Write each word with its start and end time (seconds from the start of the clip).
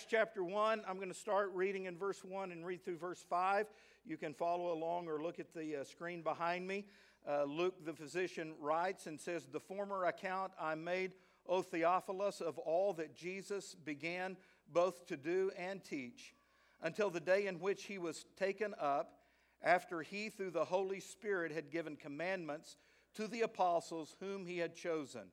Acts 0.00 0.10
chapter 0.10 0.42
1. 0.42 0.80
I'm 0.88 0.96
going 0.96 1.10
to 1.10 1.14
start 1.14 1.50
reading 1.52 1.84
in 1.84 1.94
verse 1.94 2.24
1 2.24 2.52
and 2.52 2.64
read 2.64 2.82
through 2.82 2.96
verse 2.96 3.22
5. 3.28 3.66
You 4.06 4.16
can 4.16 4.32
follow 4.32 4.72
along 4.72 5.08
or 5.08 5.22
look 5.22 5.38
at 5.38 5.52
the 5.52 5.76
uh, 5.76 5.84
screen 5.84 6.22
behind 6.22 6.66
me. 6.66 6.86
Uh, 7.28 7.44
Luke, 7.44 7.84
the 7.84 7.92
physician, 7.92 8.54
writes 8.58 9.06
and 9.06 9.20
says, 9.20 9.44
The 9.44 9.60
former 9.60 10.06
account 10.06 10.52
I 10.58 10.74
made, 10.74 11.12
O 11.46 11.60
Theophilus, 11.60 12.40
of 12.40 12.56
all 12.56 12.94
that 12.94 13.14
Jesus 13.14 13.74
began 13.74 14.38
both 14.72 15.06
to 15.08 15.18
do 15.18 15.50
and 15.58 15.84
teach, 15.84 16.34
until 16.80 17.10
the 17.10 17.20
day 17.20 17.46
in 17.46 17.60
which 17.60 17.84
he 17.84 17.98
was 17.98 18.24
taken 18.38 18.74
up, 18.80 19.18
after 19.62 20.00
he, 20.00 20.30
through 20.30 20.52
the 20.52 20.64
Holy 20.64 21.00
Spirit, 21.00 21.52
had 21.52 21.70
given 21.70 21.96
commandments 21.96 22.78
to 23.16 23.28
the 23.28 23.42
apostles 23.42 24.16
whom 24.18 24.46
he 24.46 24.56
had 24.56 24.74
chosen, 24.74 25.24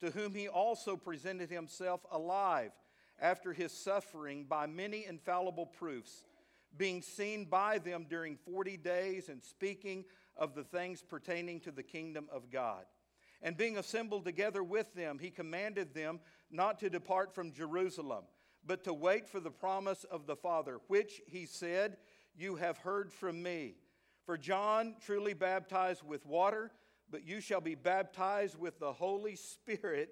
to 0.00 0.10
whom 0.10 0.34
he 0.34 0.48
also 0.48 0.96
presented 0.96 1.50
himself 1.50 2.04
alive 2.10 2.72
after 3.20 3.52
his 3.52 3.72
suffering 3.72 4.44
by 4.44 4.66
many 4.66 5.04
infallible 5.06 5.66
proofs, 5.66 6.24
being 6.76 7.02
seen 7.02 7.44
by 7.44 7.78
them 7.78 8.06
during 8.08 8.36
40 8.36 8.76
days 8.76 9.28
and 9.28 9.42
speaking 9.42 10.04
of 10.36 10.54
the 10.54 10.64
things 10.64 11.02
pertaining 11.02 11.60
to 11.60 11.72
the 11.72 11.82
kingdom 11.82 12.28
of 12.32 12.50
God. 12.50 12.84
And 13.42 13.56
being 13.56 13.78
assembled 13.78 14.24
together 14.24 14.62
with 14.62 14.92
them, 14.94 15.18
he 15.18 15.30
commanded 15.30 15.94
them 15.94 16.20
not 16.50 16.78
to 16.80 16.90
depart 16.90 17.34
from 17.34 17.52
Jerusalem, 17.52 18.24
but 18.64 18.84
to 18.84 18.92
wait 18.92 19.28
for 19.28 19.40
the 19.40 19.50
promise 19.50 20.04
of 20.04 20.26
the 20.26 20.36
Father, 20.36 20.78
which 20.88 21.20
he 21.26 21.46
said, 21.46 21.96
You 22.36 22.56
have 22.56 22.78
heard 22.78 23.12
from 23.12 23.42
me. 23.42 23.74
For 24.24 24.36
John 24.36 24.96
truly 25.00 25.34
baptized 25.34 26.02
with 26.02 26.26
water, 26.26 26.72
but 27.10 27.26
you 27.26 27.40
shall 27.40 27.60
be 27.60 27.74
baptized 27.74 28.58
with 28.58 28.78
the 28.78 28.92
Holy 28.92 29.36
Spirit 29.36 30.10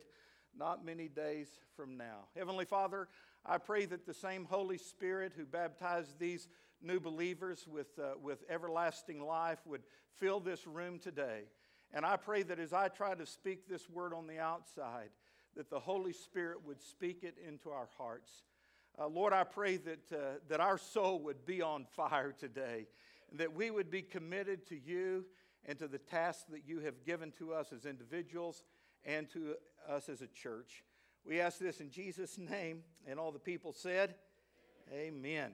not 0.59 0.85
many 0.85 1.09
days 1.09 1.49
from 1.77 1.97
now. 1.97 2.29
Heavenly 2.37 2.65
Father, 2.65 3.09
I 3.45 3.59
pray 3.59 3.85
that 3.87 4.07
the 4.07 4.15
same 4.15 4.45
Holy 4.45 4.79
Spirit 4.79 5.33
who 5.37 5.45
baptized 5.45 6.19
these 6.19 6.49
new 6.83 7.01
believers 7.01 7.67
with, 7.69 7.99
uh, 7.99 8.15
with 8.21 8.43
everlasting 8.49 9.25
life 9.25 9.59
would 9.67 9.83
fill 10.19 10.41
this 10.41 10.67
room 10.67 10.99
today. 10.99 11.43
And 11.93 12.05
I 12.05 12.17
pray 12.17 12.43
that 12.45 12.59
as 12.59 12.73
I 12.73 12.89
try 12.89 13.15
to 13.15 13.27
speak 13.27 13.69
this 13.69 13.89
word 13.89 14.13
on 14.13 14.27
the 14.27 14.39
outside, 14.39 15.11
that 15.57 15.71
the 15.71 15.81
Holy 15.81 16.13
Spirit 16.13 16.59
would 16.67 16.81
speak 16.83 17.23
it 17.23 17.37
into 17.47 17.71
our 17.71 17.89
hearts. 17.97 18.43
Uh, 18.99 19.09
Lord, 19.09 19.33
I 19.33 19.45
pray 19.45 19.77
that, 19.77 20.13
uh, 20.13 20.39
that 20.49 20.61
our 20.61 20.79
soul 20.79 21.21
would 21.21 21.45
be 21.47 21.63
on 21.63 21.85
fire 21.85 22.35
today, 22.37 22.87
that 23.33 23.55
we 23.55 23.71
would 23.71 23.91
be 23.91 24.03
committed 24.03 24.67
to 24.69 24.77
you 24.79 25.25
and 25.67 25.79
to 25.79 25.89
the 25.89 25.99
task 25.99 26.47
that 26.51 26.63
you 26.67 26.81
have 26.81 27.05
given 27.05 27.33
to 27.33 27.53
us 27.53 27.73
as 27.73 27.85
individuals 27.85 28.63
and 29.07 29.31
to 29.31 29.55
us 29.89 30.09
as 30.09 30.21
a 30.21 30.27
church. 30.27 30.83
We 31.25 31.41
ask 31.41 31.59
this 31.59 31.81
in 31.81 31.91
Jesus' 31.91 32.37
name, 32.39 32.83
and 33.07 33.19
all 33.19 33.33
the 33.33 33.39
people 33.39 33.73
said, 33.73 34.17
Amen. 34.93 35.53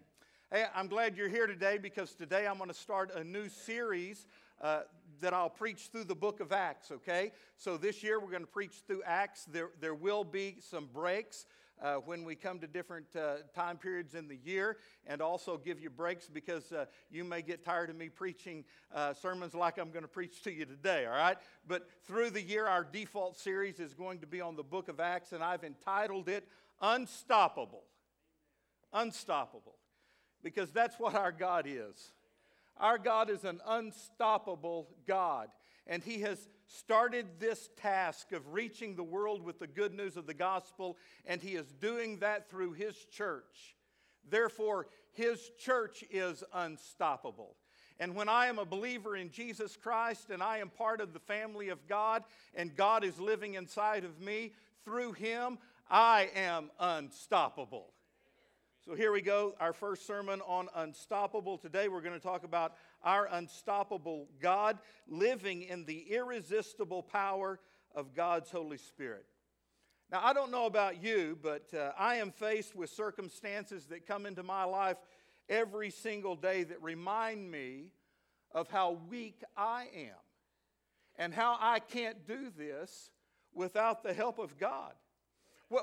Hey, 0.51 0.67
I'm 0.75 0.89
glad 0.89 1.17
you're 1.17 1.29
here 1.29 1.47
today 1.47 1.79
because 1.79 2.13
today 2.13 2.47
I'm 2.47 2.59
going 2.59 2.69
to 2.69 2.75
start 2.75 3.11
a 3.15 3.25
new 3.25 3.49
series 3.49 4.27
uh, 4.61 4.81
that 5.21 5.33
I'll 5.33 5.49
preach 5.49 5.89
through 5.91 6.05
the 6.05 6.15
book 6.15 6.41
of 6.41 6.53
Acts, 6.53 6.91
okay? 6.91 7.33
So 7.57 7.79
this 7.79 8.03
year 8.03 8.21
we're 8.21 8.31
going 8.31 8.43
to 8.43 8.51
preach 8.51 8.83
through 8.87 9.03
Acts. 9.07 9.47
There, 9.47 9.71
there 9.81 9.95
will 9.95 10.25
be 10.25 10.57
some 10.61 10.89
breaks 10.93 11.47
uh, 11.83 11.97
when 11.97 12.25
we 12.25 12.35
come 12.35 12.59
to 12.61 12.67
different 12.67 13.07
uh, 13.17 13.37
time 13.55 13.77
periods 13.77 14.15
in 14.15 14.29
the 14.29 14.39
year, 14.45 14.77
and 15.07 15.21
also 15.21 15.59
give 15.59 15.81
you 15.81 15.91
breaks 15.91 16.29
because 16.29 16.71
uh, 16.73 16.85
you 17.11 17.25
may 17.25 17.43
get 17.43 17.65
tired 17.65 17.91
of 17.91 17.97
me 17.97 18.09
preaching 18.09 18.65
uh, 18.95 19.13
sermons 19.15 19.55
like 19.55 19.79
I'm 19.79 19.91
going 19.91 20.05
to 20.05 20.09
preach 20.09 20.43
to 20.45 20.53
you 20.53 20.65
today, 20.65 21.07
all 21.07 21.13
right? 21.13 21.37
But 21.67 21.89
through 22.07 22.31
the 22.31 22.43
year, 22.43 22.67
our 22.67 22.85
default 22.85 23.37
series 23.37 23.81
is 23.81 23.95
going 23.95 24.21
to 24.21 24.27
be 24.27 24.41
on 24.41 24.57
the 24.57 24.63
book 24.63 24.89
of 24.89 25.01
Acts, 25.01 25.33
and 25.33 25.43
I've 25.43 25.65
entitled 25.65 26.29
it 26.29 26.47
Unstoppable. 26.83 27.85
Unstoppable. 28.93 29.77
Because 30.43 30.73
that's 30.73 30.99
what 30.99 31.15
our 31.15 31.31
God 31.31 31.67
is. 31.69 32.13
Our 32.77 32.99
God 32.99 33.31
is 33.31 33.45
an 33.45 33.61
unstoppable 33.67 34.89
God, 35.07 35.49
and 35.87 36.03
He 36.03 36.21
has 36.21 36.49
started 36.73 37.27
this 37.39 37.69
task 37.77 38.33
of 38.33 38.53
reaching 38.53 38.97
the 38.97 39.03
world 39.03 39.43
with 39.43 39.59
the 39.59 39.67
good 39.67 39.95
news 39.95 40.17
of 40.17 40.27
the 40.27 40.35
gospel, 40.35 40.97
and 41.27 41.41
he 41.41 41.51
is 41.51 41.67
doing 41.81 42.19
that 42.19 42.49
through 42.51 42.73
his 42.73 42.97
church. 43.11 43.77
Therefore, 44.29 44.87
his 45.13 45.51
church 45.59 46.05
is 46.11 46.43
unstoppable. 46.55 47.57
And 48.01 48.15
when 48.15 48.29
I 48.29 48.47
am 48.47 48.59
a 48.59 48.65
believer 48.65 49.17
in 49.17 49.31
Jesus 49.31 49.77
Christ 49.77 50.31
and 50.31 50.43
I 50.43 50.59
am 50.59 50.71
part 50.71 51.01
of 51.01 51.13
the 51.13 51.21
family 51.21 51.69
of 51.69 51.87
God 51.87 52.25
and 52.55 52.75
God 52.75 53.05
is 53.05 53.21
living 53.21 53.55
inside 53.55 54.05
of 54.05 54.21
me, 54.21 54.53
through 54.85 55.13
him, 55.13 55.59
I 55.89 56.31
am 56.35 56.71
unstoppable. 56.81 57.93
So 58.85 58.97
here 58.97 59.13
we 59.13 59.21
go, 59.21 59.55
our 59.61 59.73
first 59.73 60.07
sermon 60.09 60.41
on 60.45 60.69
unstoppable. 60.75 61.59
Today 61.59 61.87
we're 61.87 62.01
going 62.01 62.19
to 62.19 62.27
talk 62.27 62.43
about 62.43 62.75
our 63.05 63.29
unstoppable 63.31 64.29
God 64.41 64.79
living 65.09 65.63
in 65.63 65.85
the 65.85 66.13
irresistible 66.13 67.03
power 67.03 67.61
of 67.95 68.15
God's 68.15 68.51
Holy 68.51 68.79
Spirit. 68.79 69.27
Now, 70.11 70.21
I 70.23 70.33
don't 70.33 70.51
know 70.51 70.67
about 70.67 71.03
you, 71.03 71.39
but 71.43 71.73
uh, 71.75 71.93
I 71.99 72.17
am 72.17 72.33
faced 72.33 72.77
with 72.77 72.91
circumstances 72.91 73.87
that 73.87 74.07
come 74.07 74.27
into 74.27 74.43
my 74.43 74.65
life 74.65 74.99
every 75.49 75.91
single 75.91 76.37
day 76.37 76.65
that 76.65 76.83
remind 76.83 77.51
me 77.51 77.93
of 78.53 78.69
how 78.71 78.99
weak 79.09 79.43
I 79.57 79.87
am 79.97 80.21
and 81.17 81.33
how 81.33 81.57
I 81.59 81.79
can't 81.79 82.27
do 82.27 82.51
this 82.57 83.11
without 83.55 84.03
the 84.03 84.13
help 84.13 84.39
of 84.39 84.59
God. 84.59 84.93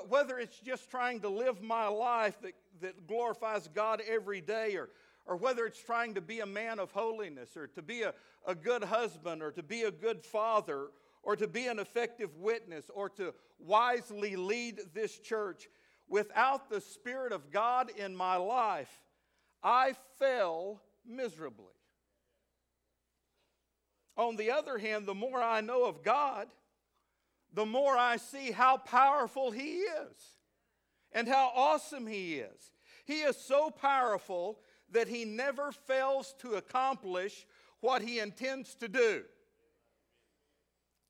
Whether 0.08 0.38
it's 0.38 0.60
just 0.60 0.88
trying 0.88 1.20
to 1.20 1.28
live 1.28 1.60
my 1.60 1.88
life 1.88 2.40
that, 2.42 2.52
that 2.80 3.08
glorifies 3.08 3.68
God 3.74 4.00
every 4.08 4.40
day, 4.40 4.76
or, 4.76 4.88
or 5.30 5.36
whether 5.36 5.64
it's 5.64 5.80
trying 5.80 6.12
to 6.12 6.20
be 6.20 6.40
a 6.40 6.46
man 6.46 6.80
of 6.80 6.90
holiness, 6.90 7.56
or 7.56 7.68
to 7.68 7.80
be 7.80 8.02
a, 8.02 8.12
a 8.48 8.54
good 8.54 8.82
husband, 8.82 9.44
or 9.44 9.52
to 9.52 9.62
be 9.62 9.82
a 9.82 9.90
good 9.90 10.24
father, 10.24 10.88
or 11.22 11.36
to 11.36 11.46
be 11.46 11.68
an 11.68 11.78
effective 11.78 12.36
witness, 12.36 12.90
or 12.92 13.08
to 13.08 13.32
wisely 13.60 14.34
lead 14.34 14.80
this 14.92 15.16
church, 15.20 15.68
without 16.08 16.68
the 16.68 16.80
Spirit 16.80 17.32
of 17.32 17.52
God 17.52 17.92
in 17.96 18.16
my 18.16 18.34
life, 18.34 18.90
I 19.62 19.94
fell 20.18 20.82
miserably. 21.06 21.66
On 24.16 24.34
the 24.34 24.50
other 24.50 24.78
hand, 24.78 25.06
the 25.06 25.14
more 25.14 25.40
I 25.40 25.60
know 25.60 25.84
of 25.84 26.02
God, 26.02 26.48
the 27.54 27.66
more 27.66 27.96
I 27.96 28.16
see 28.16 28.50
how 28.50 28.78
powerful 28.78 29.52
He 29.52 29.76
is 29.76 30.16
and 31.12 31.28
how 31.28 31.52
awesome 31.54 32.08
He 32.08 32.34
is. 32.34 32.72
He 33.04 33.20
is 33.20 33.36
so 33.36 33.70
powerful 33.70 34.58
that 34.92 35.08
He 35.08 35.24
never 35.24 35.72
fails 35.72 36.34
to 36.40 36.54
accomplish 36.54 37.46
what 37.80 38.02
He 38.02 38.18
intends 38.18 38.74
to 38.76 38.88
do. 38.88 39.22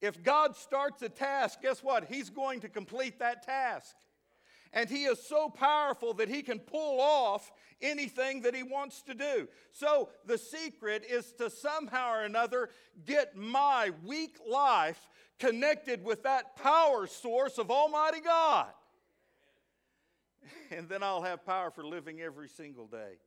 If 0.01 0.23
God 0.23 0.57
starts 0.57 1.03
a 1.03 1.09
task, 1.09 1.61
guess 1.63 1.83
what? 1.83 2.05
He's 2.05 2.31
going 2.31 2.61
to 2.61 2.69
complete 2.69 3.19
that 3.19 3.43
task. 3.43 3.95
And 4.73 4.89
he 4.89 5.05
is 5.05 5.21
so 5.27 5.49
powerful 5.49 6.15
that 6.15 6.29
he 6.29 6.43
can 6.43 6.61
pull 6.61 7.01
off 7.01 7.51
anything 7.83 8.43
that 8.43 8.55
he 8.55 8.63
wants 8.63 9.03
to 9.03 9.15
do. 9.15 9.49
So 9.73 10.11
the 10.27 10.39
secret 10.39 11.05
is 11.09 11.33
to 11.33 11.51
somehow 11.51 12.13
or 12.13 12.23
another 12.23 12.71
get 13.05 13.37
my 13.37 13.91
weak 14.05 14.37
life 14.49 15.09
connected 15.39 16.05
with 16.05 16.23
that 16.23 16.57
power 16.57 17.07
source 17.07 17.59
of 17.59 17.71
Almighty 17.71 18.21
God. 18.21 18.69
And 20.73 20.89
then 20.89 21.03
I'll 21.03 21.23
have 21.23 21.45
power 21.45 21.71
for 21.71 21.85
living 21.85 22.21
every 22.21 22.49
single 22.49 22.87
day. 22.87 23.19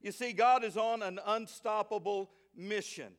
You 0.00 0.12
see, 0.12 0.32
God 0.32 0.64
is 0.64 0.76
on 0.76 1.02
an 1.02 1.18
unstoppable 1.26 2.30
mission. 2.56 3.12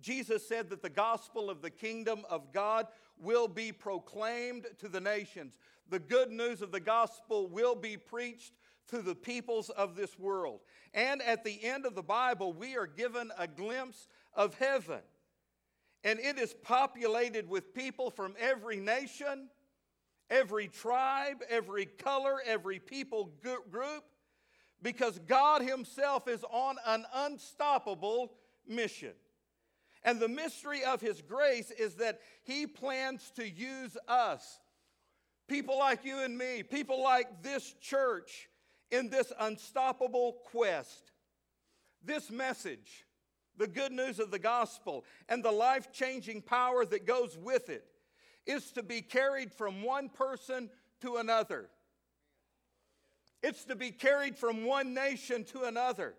Jesus 0.00 0.46
said 0.46 0.70
that 0.70 0.82
the 0.82 0.90
gospel 0.90 1.50
of 1.50 1.62
the 1.62 1.70
kingdom 1.70 2.22
of 2.28 2.52
God 2.52 2.86
will 3.18 3.48
be 3.48 3.72
proclaimed 3.72 4.66
to 4.78 4.88
the 4.88 5.00
nations. 5.00 5.58
The 5.88 5.98
good 5.98 6.30
news 6.30 6.62
of 6.62 6.72
the 6.72 6.80
gospel 6.80 7.46
will 7.46 7.74
be 7.74 7.96
preached 7.96 8.52
to 8.88 9.00
the 9.02 9.14
peoples 9.14 9.70
of 9.70 9.94
this 9.94 10.18
world. 10.18 10.60
And 10.92 11.22
at 11.22 11.44
the 11.44 11.62
end 11.64 11.86
of 11.86 11.94
the 11.94 12.02
Bible, 12.02 12.52
we 12.52 12.76
are 12.76 12.86
given 12.86 13.30
a 13.38 13.46
glimpse 13.46 14.08
of 14.34 14.54
heaven 14.58 15.00
and 16.04 16.18
it 16.18 16.38
is 16.38 16.54
populated 16.62 17.48
with 17.48 17.74
people 17.74 18.10
from 18.10 18.34
every 18.38 18.80
nation, 18.80 19.48
every 20.30 20.68
tribe, 20.68 21.42
every 21.48 21.86
color, 21.86 22.40
every 22.44 22.78
people 22.80 23.30
group, 23.70 24.04
because 24.82 25.18
God 25.20 25.62
Himself 25.62 26.28
is 26.28 26.44
on 26.50 26.76
an 26.86 27.04
unstoppable 27.14 28.32
mission. 28.66 29.12
And 30.04 30.18
the 30.18 30.28
mystery 30.28 30.82
of 30.84 31.00
His 31.00 31.22
grace 31.22 31.70
is 31.70 31.96
that 31.96 32.20
He 32.42 32.66
plans 32.66 33.30
to 33.36 33.48
use 33.48 33.96
us, 34.08 34.58
people 35.48 35.78
like 35.78 36.04
you 36.04 36.18
and 36.18 36.36
me, 36.36 36.62
people 36.62 37.02
like 37.02 37.42
this 37.42 37.74
church, 37.80 38.48
in 38.90 39.08
this 39.08 39.32
unstoppable 39.40 40.38
quest. 40.50 41.12
This 42.04 42.30
message 42.30 43.06
the 43.58 43.66
good 43.66 43.92
news 43.92 44.18
of 44.18 44.30
the 44.30 44.38
gospel 44.38 45.04
and 45.28 45.44
the 45.44 45.50
life 45.50 45.92
changing 45.92 46.42
power 46.42 46.84
that 46.86 47.06
goes 47.06 47.36
with 47.36 47.68
it 47.68 47.84
is 48.46 48.72
to 48.72 48.82
be 48.82 49.00
carried 49.00 49.52
from 49.52 49.82
one 49.82 50.08
person 50.08 50.70
to 51.00 51.16
another. 51.16 51.68
It's 53.42 53.64
to 53.64 53.74
be 53.74 53.90
carried 53.90 54.36
from 54.36 54.64
one 54.64 54.94
nation 54.94 55.44
to 55.44 55.64
another 55.64 56.14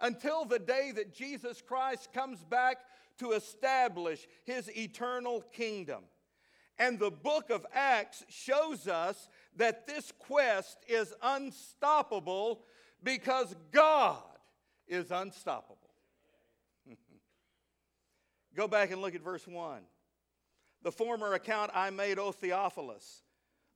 until 0.00 0.44
the 0.44 0.58
day 0.58 0.92
that 0.94 1.14
Jesus 1.14 1.62
Christ 1.62 2.12
comes 2.12 2.44
back 2.44 2.78
to 3.18 3.32
establish 3.32 4.26
his 4.44 4.70
eternal 4.76 5.42
kingdom. 5.52 6.02
And 6.78 6.98
the 6.98 7.10
book 7.10 7.50
of 7.50 7.66
Acts 7.74 8.24
shows 8.28 8.86
us 8.86 9.28
that 9.56 9.86
this 9.86 10.12
quest 10.18 10.78
is 10.86 11.12
unstoppable 11.22 12.62
because 13.02 13.54
God 13.72 14.22
is 14.86 15.10
unstoppable. 15.10 15.90
Go 18.54 18.68
back 18.68 18.92
and 18.92 19.02
look 19.02 19.14
at 19.14 19.22
verse 19.22 19.46
1. 19.46 19.80
The 20.82 20.92
former 20.92 21.34
account 21.34 21.72
I 21.74 21.90
made, 21.90 22.20
O 22.20 22.30
Theophilus, 22.30 23.22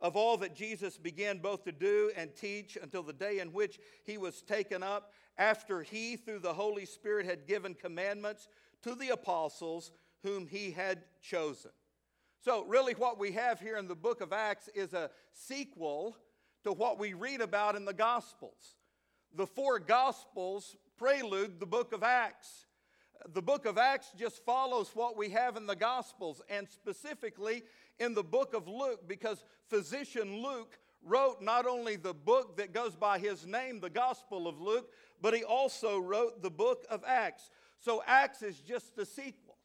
of 0.03 0.17
all 0.17 0.37
that 0.39 0.55
Jesus 0.55 0.99
began 0.99 1.39
both 1.39 1.65
to 1.65 1.73
do 1.73 2.11
and 2.17 2.35
teach 2.35 2.77
until 2.83 3.05
the 3.05 3.13
day 3.13 3.39
in 3.39 3.53
which 3.53 3.79
he 4.05 4.19
was 4.19 4.43
taken 4.43 4.83
up, 4.83 5.13
after 5.39 5.83
he, 5.83 6.17
through 6.17 6.41
the 6.41 6.53
Holy 6.53 6.85
Spirit, 6.85 7.25
had 7.25 7.47
given 7.47 7.73
commandments 7.73 8.49
to 8.83 8.95
the 8.95 9.11
apostles 9.11 9.93
whom 10.23 10.47
he 10.47 10.73
had 10.73 11.05
chosen. 11.23 11.71
So, 12.45 12.65
really, 12.65 12.95
what 12.95 13.19
we 13.19 13.33
have 13.33 13.61
here 13.61 13.77
in 13.77 13.87
the 13.87 13.95
book 13.95 14.21
of 14.21 14.33
Acts 14.33 14.69
is 14.75 14.93
a 14.93 15.11
sequel 15.33 16.17
to 16.65 16.73
what 16.73 16.99
we 16.99 17.15
read 17.15 17.41
about 17.41 17.77
in 17.77 17.85
the 17.85 17.95
Gospels. 17.95 18.77
The 19.35 19.47
four 19.47 19.79
Gospels 19.79 20.77
prelude 20.99 21.61
the 21.61 21.67
book 21.67 21.93
of 21.93 22.03
Acts. 22.03 22.67
The 23.33 23.43
book 23.43 23.67
of 23.67 23.79
Acts 23.79 24.13
just 24.19 24.45
follows 24.45 24.91
what 24.95 25.17
we 25.17 25.31
have 25.31 25.57
in 25.57 25.67
the 25.67 25.77
Gospels, 25.77 26.43
and 26.49 26.69
specifically 26.69 27.63
in 27.99 28.15
the 28.15 28.23
book 28.23 28.55
of 28.55 28.69
Luke, 28.69 29.07
because 29.07 29.45
physician 29.69 30.43
Luke 30.43 30.79
wrote 31.05 31.43
not 31.43 31.67
only 31.67 31.97
the 31.97 32.15
book 32.15 32.57
that 32.57 32.73
goes 32.73 32.95
by 32.95 33.19
his 33.19 33.47
name, 33.47 33.81
the 33.81 33.91
Gospel 33.91 34.47
of 34.47 34.61
Luke, 34.61 34.91
but 35.21 35.35
he 35.35 35.45
also 35.45 35.99
wrote 35.99 36.43
the 36.43 36.51
book 36.51 36.85
of 36.91 37.03
Acts. 37.07 37.51
So 37.79 38.03
Acts 38.07 38.43
is 38.43 38.59
just 38.61 38.97
a 38.99 39.05
sequel. 39.05 39.57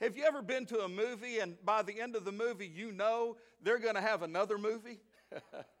Have 0.00 0.16
you 0.16 0.24
ever 0.24 0.42
been 0.42 0.66
to 0.66 0.80
a 0.80 0.88
movie 0.88 1.38
and 1.38 1.56
by 1.64 1.82
the 1.82 2.00
end 2.00 2.16
of 2.16 2.24
the 2.24 2.32
movie 2.32 2.66
you 2.66 2.92
know 2.92 3.36
they're 3.62 3.78
going 3.78 3.94
to 3.94 4.00
have 4.00 4.22
another 4.22 4.58
movie? 4.58 5.00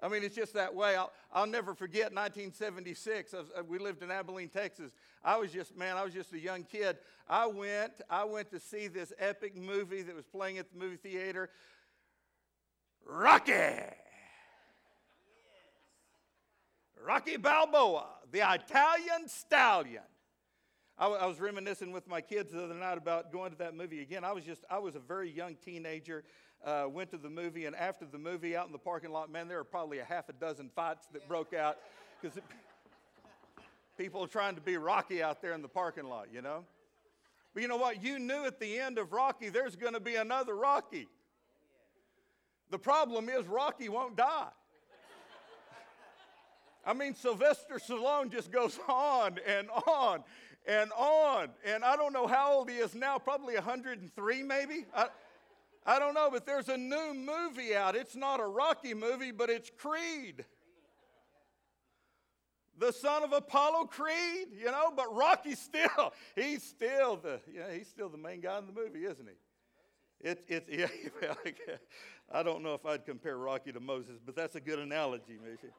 I 0.00 0.08
mean, 0.08 0.22
it's 0.22 0.36
just 0.36 0.54
that 0.54 0.74
way. 0.74 0.94
I'll, 0.94 1.12
I'll 1.32 1.46
never 1.46 1.74
forget 1.74 2.12
1976. 2.12 3.32
Was, 3.32 3.46
uh, 3.56 3.64
we 3.64 3.78
lived 3.78 4.02
in 4.02 4.10
Abilene, 4.10 4.48
Texas. 4.48 4.92
I 5.24 5.36
was 5.36 5.50
just, 5.50 5.76
man, 5.76 5.96
I 5.96 6.04
was 6.04 6.14
just 6.14 6.32
a 6.32 6.38
young 6.38 6.62
kid. 6.62 6.98
I 7.28 7.46
went, 7.46 7.92
I 8.08 8.24
went 8.24 8.50
to 8.50 8.60
see 8.60 8.86
this 8.86 9.12
epic 9.18 9.56
movie 9.56 10.02
that 10.02 10.14
was 10.14 10.24
playing 10.24 10.58
at 10.58 10.70
the 10.72 10.78
movie 10.78 10.96
theater. 10.96 11.50
Rocky. 13.04 13.52
Rocky 17.04 17.36
Balboa, 17.36 18.06
the 18.30 18.40
Italian 18.40 19.28
stallion. 19.28 20.02
I, 20.98 21.06
I 21.06 21.26
was 21.26 21.40
reminiscing 21.40 21.92
with 21.92 22.08
my 22.08 22.20
kids 22.20 22.52
the 22.52 22.64
other 22.64 22.74
night 22.74 22.98
about 22.98 23.32
going 23.32 23.52
to 23.52 23.58
that 23.58 23.74
movie 23.74 24.02
again. 24.02 24.24
I 24.24 24.32
was 24.32 24.44
just, 24.44 24.64
I 24.68 24.78
was 24.78 24.96
a 24.96 25.00
very 25.00 25.30
young 25.30 25.56
teenager. 25.64 26.24
Uh, 26.64 26.86
went 26.90 27.10
to 27.10 27.16
the 27.16 27.30
movie, 27.30 27.66
and 27.66 27.76
after 27.76 28.04
the 28.04 28.18
movie, 28.18 28.56
out 28.56 28.66
in 28.66 28.72
the 28.72 28.78
parking 28.78 29.12
lot, 29.12 29.30
man, 29.30 29.46
there 29.46 29.58
were 29.58 29.64
probably 29.64 30.00
a 30.00 30.04
half 30.04 30.28
a 30.28 30.32
dozen 30.32 30.68
fights 30.74 31.06
that 31.12 31.26
broke 31.28 31.54
out 31.54 31.78
because 32.20 32.38
people 33.96 34.22
are 34.24 34.28
trying 34.28 34.56
to 34.56 34.60
be 34.60 34.76
Rocky 34.76 35.22
out 35.22 35.40
there 35.40 35.52
in 35.52 35.62
the 35.62 35.68
parking 35.68 36.04
lot, 36.04 36.28
you 36.32 36.42
know. 36.42 36.64
But 37.54 37.62
you 37.62 37.68
know 37.68 37.76
what? 37.76 38.02
You 38.02 38.18
knew 38.18 38.44
at 38.44 38.58
the 38.60 38.78
end 38.78 38.98
of 38.98 39.12
Rocky, 39.12 39.48
there's 39.48 39.76
going 39.76 39.94
to 39.94 40.00
be 40.00 40.16
another 40.16 40.54
Rocky. 40.54 41.08
The 42.70 42.78
problem 42.78 43.28
is, 43.28 43.46
Rocky 43.46 43.88
won't 43.88 44.16
die. 44.16 44.48
I 46.84 46.92
mean, 46.92 47.14
Sylvester 47.14 47.78
Stallone 47.78 48.30
just 48.30 48.50
goes 48.50 48.78
on 48.88 49.38
and 49.46 49.68
on 49.86 50.24
and 50.66 50.90
on. 50.92 51.50
And 51.64 51.84
I 51.84 51.96
don't 51.96 52.12
know 52.12 52.26
how 52.26 52.52
old 52.52 52.70
he 52.70 52.76
is 52.76 52.94
now, 52.94 53.18
probably 53.18 53.54
103 53.54 54.42
maybe. 54.42 54.86
I, 54.94 55.08
I 55.86 55.98
don't 55.98 56.14
know, 56.14 56.28
but 56.30 56.44
there's 56.44 56.68
a 56.68 56.76
new 56.76 57.14
movie 57.14 57.74
out. 57.74 57.96
It's 57.96 58.16
not 58.16 58.40
a 58.40 58.44
Rocky 58.44 58.94
movie, 58.94 59.30
but 59.30 59.48
it's 59.50 59.70
Creed. 59.70 60.44
The 62.78 62.92
son 62.92 63.24
of 63.24 63.32
Apollo 63.32 63.86
Creed, 63.86 64.48
you 64.56 64.66
know, 64.66 64.92
but 64.94 65.14
Rocky 65.14 65.54
still, 65.54 66.12
he's 66.36 66.62
still 66.62 67.16
the, 67.16 67.40
you 67.52 67.60
know, 67.60 67.70
he's 67.70 67.88
still 67.88 68.08
the 68.08 68.18
main 68.18 68.40
guy 68.40 68.58
in 68.58 68.66
the 68.66 68.72
movie, 68.72 69.04
isn't 69.04 69.26
he? 69.26 70.28
It, 70.28 70.44
it, 70.48 70.66
yeah, 70.70 71.34
I 72.32 72.42
don't 72.42 72.62
know 72.62 72.74
if 72.74 72.84
I'd 72.84 73.04
compare 73.04 73.36
Rocky 73.36 73.72
to 73.72 73.80
Moses, 73.80 74.18
but 74.24 74.36
that's 74.36 74.54
a 74.54 74.60
good 74.60 74.78
analogy, 74.78 75.38
maybe. 75.42 75.72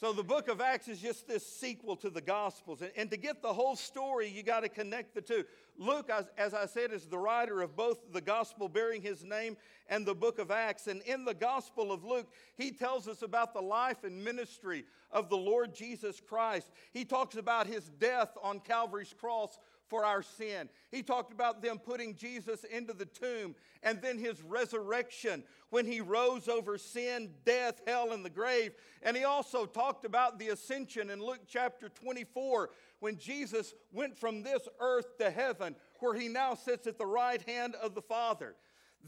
So 0.00 0.14
the 0.14 0.24
book 0.24 0.48
of 0.48 0.62
Acts 0.62 0.88
is 0.88 0.98
just 0.98 1.28
this 1.28 1.46
sequel 1.46 1.94
to 1.96 2.08
the 2.08 2.22
Gospels. 2.22 2.80
And, 2.80 2.90
and 2.96 3.10
to 3.10 3.18
get 3.18 3.42
the 3.42 3.52
whole 3.52 3.76
story, 3.76 4.30
you 4.30 4.42
got 4.42 4.60
to 4.60 4.70
connect 4.70 5.14
the 5.14 5.20
two. 5.20 5.44
Luke, 5.76 6.08
as, 6.08 6.24
as, 6.38 6.54
I 6.54 6.64
said, 6.64 6.90
is 6.90 7.04
the 7.04 7.18
writer 7.18 7.60
of 7.60 7.76
both 7.76 8.10
the 8.10 8.22
Gospel 8.22 8.70
bearing 8.70 9.02
his 9.02 9.22
name 9.22 9.58
and 9.90 10.06
the 10.06 10.14
book 10.14 10.38
of 10.38 10.50
Acts. 10.50 10.86
And 10.86 11.02
in 11.02 11.26
the 11.26 11.34
Gospel 11.34 11.92
of 11.92 12.02
Luke, 12.02 12.32
he 12.56 12.70
tells 12.70 13.08
us 13.08 13.20
about 13.20 13.52
the 13.52 13.60
life 13.60 14.02
and 14.02 14.24
ministry 14.24 14.86
of 15.12 15.28
the 15.28 15.36
Lord 15.36 15.74
Jesus 15.74 16.18
Christ. 16.18 16.70
He 16.92 17.04
talks 17.04 17.36
about 17.36 17.66
his 17.66 17.90
death 17.98 18.30
on 18.42 18.60
Calvary's 18.60 19.14
cross 19.20 19.58
for 19.90 20.04
our 20.04 20.22
sin. 20.22 20.70
He 20.90 21.02
talked 21.02 21.32
about 21.32 21.60
them 21.60 21.78
putting 21.78 22.14
Jesus 22.14 22.64
into 22.64 22.94
the 22.94 23.04
tomb 23.04 23.56
and 23.82 24.00
then 24.00 24.18
his 24.18 24.40
resurrection 24.42 25.42
when 25.70 25.84
he 25.84 26.00
rose 26.00 26.48
over 26.48 26.78
sin, 26.78 27.30
death, 27.44 27.80
hell, 27.86 28.12
and 28.12 28.24
the 28.24 28.30
grave. 28.30 28.72
And 29.02 29.16
he 29.16 29.24
also 29.24 29.66
talked 29.66 30.04
about 30.04 30.38
the 30.38 30.48
ascension 30.48 31.10
in 31.10 31.20
Luke 31.20 31.42
chapter 31.46 31.88
24 31.88 32.70
when 33.00 33.18
Jesus 33.18 33.74
went 33.92 34.16
from 34.16 34.42
this 34.42 34.68
earth 34.78 35.18
to 35.18 35.30
heaven, 35.30 35.74
where 35.98 36.14
he 36.14 36.28
now 36.28 36.54
sits 36.54 36.86
at 36.86 36.96
the 36.96 37.06
right 37.06 37.42
hand 37.48 37.74
of 37.82 37.94
the 37.94 38.02
Father. 38.02 38.54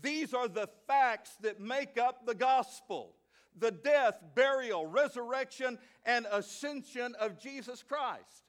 These 0.01 0.35
are 0.35 0.49
the 0.49 0.69
facts 0.87 1.37
that 1.43 1.61
make 1.61 1.99
up 1.99 2.27
the 2.27 2.35
gospel 2.35 3.15
the 3.59 3.71
death, 3.71 4.19
burial, 4.35 4.87
resurrection, 4.87 5.79
and 6.07 6.27
ascension 6.33 7.15
of 7.21 7.39
Jesus 7.39 7.83
Christ. 7.83 8.45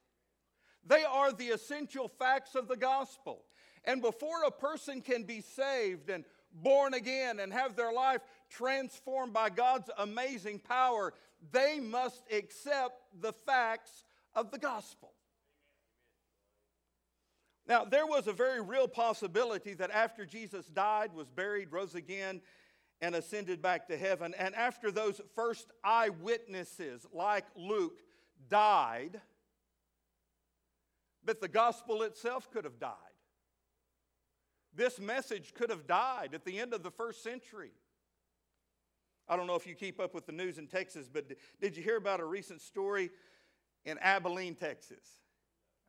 They 0.86 1.04
are 1.04 1.32
the 1.32 1.50
essential 1.50 2.08
facts 2.08 2.56
of 2.56 2.68
the 2.68 2.76
gospel. 2.76 3.44
And 3.86 4.02
before 4.02 4.44
a 4.46 4.52
person 4.52 5.02
can 5.02 5.24
be 5.24 5.42
saved 5.42 6.10
and 6.10 6.26
born 6.54 6.94
again 6.94 7.40
and 7.40 7.52
have 7.52 7.76
their 7.76 7.92
life 7.92 8.22
transformed 8.50 9.34
by 9.34 9.50
God's 9.50 9.90
amazing 9.98 10.60
power, 10.60 11.14
they 11.52 11.80
must 11.80 12.24
accept 12.32 13.02
the 13.20 13.34
facts 13.34 14.04
of 14.36 14.52
the 14.52 14.60
gospel. 14.60 15.13
Now, 17.68 17.86
there 17.86 18.06
was 18.06 18.28
a 18.28 18.34
very 18.34 18.62
real 18.62 18.88
possibility 18.88 19.74
that 19.75 19.92
after 19.92 20.25
Jesus 20.25 20.66
died, 20.68 21.13
was 21.13 21.30
buried, 21.30 21.72
rose 21.72 21.96
again, 21.96 22.42
and 23.02 23.16
ascended 23.16 23.62
back 23.62 23.88
to 23.88 23.98
heaven, 23.98 24.34
and 24.38 24.56
after 24.56 24.92
those 24.92 25.20
first 25.36 25.68
eyewitnesses, 25.84 27.06
like 27.13 27.46
Luke, 27.56 28.00
died, 28.50 29.20
but 31.25 31.42
the 31.42 31.48
gospel 31.48 32.03
itself 32.03 32.50
could 32.51 32.63
have 32.63 32.80
died. 32.80 32.98
This 34.75 35.00
message 35.00 35.53
could 35.53 35.70
have 35.70 35.86
died 35.86 36.34
at 36.34 36.46
the 36.46 36.60
end 36.60 36.74
of 36.74 36.84
the 36.84 36.92
first 36.92 37.24
century. 37.24 37.72
I 39.27 39.38
don't 39.38 39.48
know 39.48 39.56
if 39.56 39.65
you 39.68 39.75
keep 39.75 40.00
up 40.00 40.13
with 40.13 40.25
the 40.25 40.32
news 40.32 40.58
in 40.58 40.68
Texas, 40.68 41.08
but 41.12 41.25
did 41.62 41.77
you 41.77 41.84
hear 41.84 41.98
about 41.98 42.20
a 42.20 42.25
recent 42.25 42.62
story 42.62 43.10
in 43.86 43.98
Abilene, 44.00 44.56
Texas? 44.56 45.06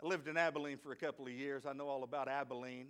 I 0.03 0.07
lived 0.07 0.29
in 0.29 0.37
Abilene 0.37 0.79
for 0.79 0.93
a 0.93 0.97
couple 0.97 1.27
of 1.27 1.33
years. 1.33 1.65
I 1.67 1.73
know 1.73 1.89
all 1.89 2.05
about 2.05 2.29
Abilene. 2.29 2.89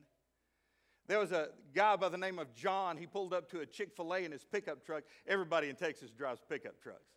There 1.07 1.19
was 1.19 1.33
a 1.33 1.49
guy 1.75 1.97
by 1.97 2.09
the 2.09 2.19
name 2.19 2.39
of 2.39 2.55
John. 2.55 2.97
He 2.97 3.07
pulled 3.07 3.35
up 3.35 3.51
to 3.51 3.61
a 3.61 3.67
Chick 3.67 3.93
fil 3.95 4.13
A 4.15 4.19
in 4.21 4.33
his 4.33 4.45
pickup 4.45 4.85
truck. 4.85 5.05
Everybody 5.27 5.69
in 5.69 5.77
Texas 5.77 6.11
drives 6.11 6.41
pickup 6.49 6.81
trucks 6.83 7.13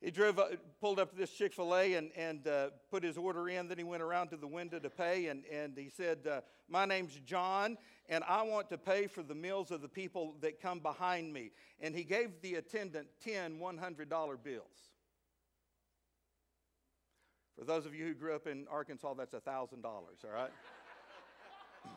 he 0.00 0.12
drove, 0.12 0.40
pulled 0.80 1.00
up 1.00 1.10
to 1.10 1.16
this 1.16 1.30
Chick 1.30 1.52
fil 1.52 1.74
A 1.74 1.94
and, 1.94 2.12
and 2.16 2.46
uh, 2.46 2.68
put 2.88 3.02
his 3.02 3.18
order 3.18 3.48
in. 3.48 3.66
Then 3.66 3.78
he 3.78 3.84
went 3.84 4.00
around 4.02 4.28
to 4.28 4.36
the 4.36 4.46
window 4.46 4.78
to 4.78 4.88
pay, 4.88 5.26
and, 5.26 5.42
and 5.46 5.76
he 5.76 5.88
said, 5.88 6.18
uh, 6.30 6.42
My 6.68 6.84
name's 6.84 7.18
John, 7.26 7.76
and 8.08 8.22
I 8.28 8.42
want 8.42 8.68
to 8.68 8.78
pay 8.78 9.08
for 9.08 9.24
the 9.24 9.34
meals 9.34 9.72
of 9.72 9.82
the 9.82 9.88
people 9.88 10.36
that 10.40 10.60
come 10.60 10.78
behind 10.78 11.32
me. 11.32 11.50
And 11.80 11.96
he 11.96 12.04
gave 12.04 12.40
the 12.42 12.54
attendant 12.54 13.08
10 13.24 13.58
$100 13.58 14.42
bills. 14.44 14.92
For 17.58 17.64
those 17.64 17.84
of 17.84 17.92
you 17.92 18.06
who 18.06 18.14
grew 18.14 18.36
up 18.36 18.46
in 18.46 18.68
Arkansas, 18.70 19.14
that's 19.14 19.34
$1,000, 19.34 19.84
all 19.84 20.04
right? 20.32 20.52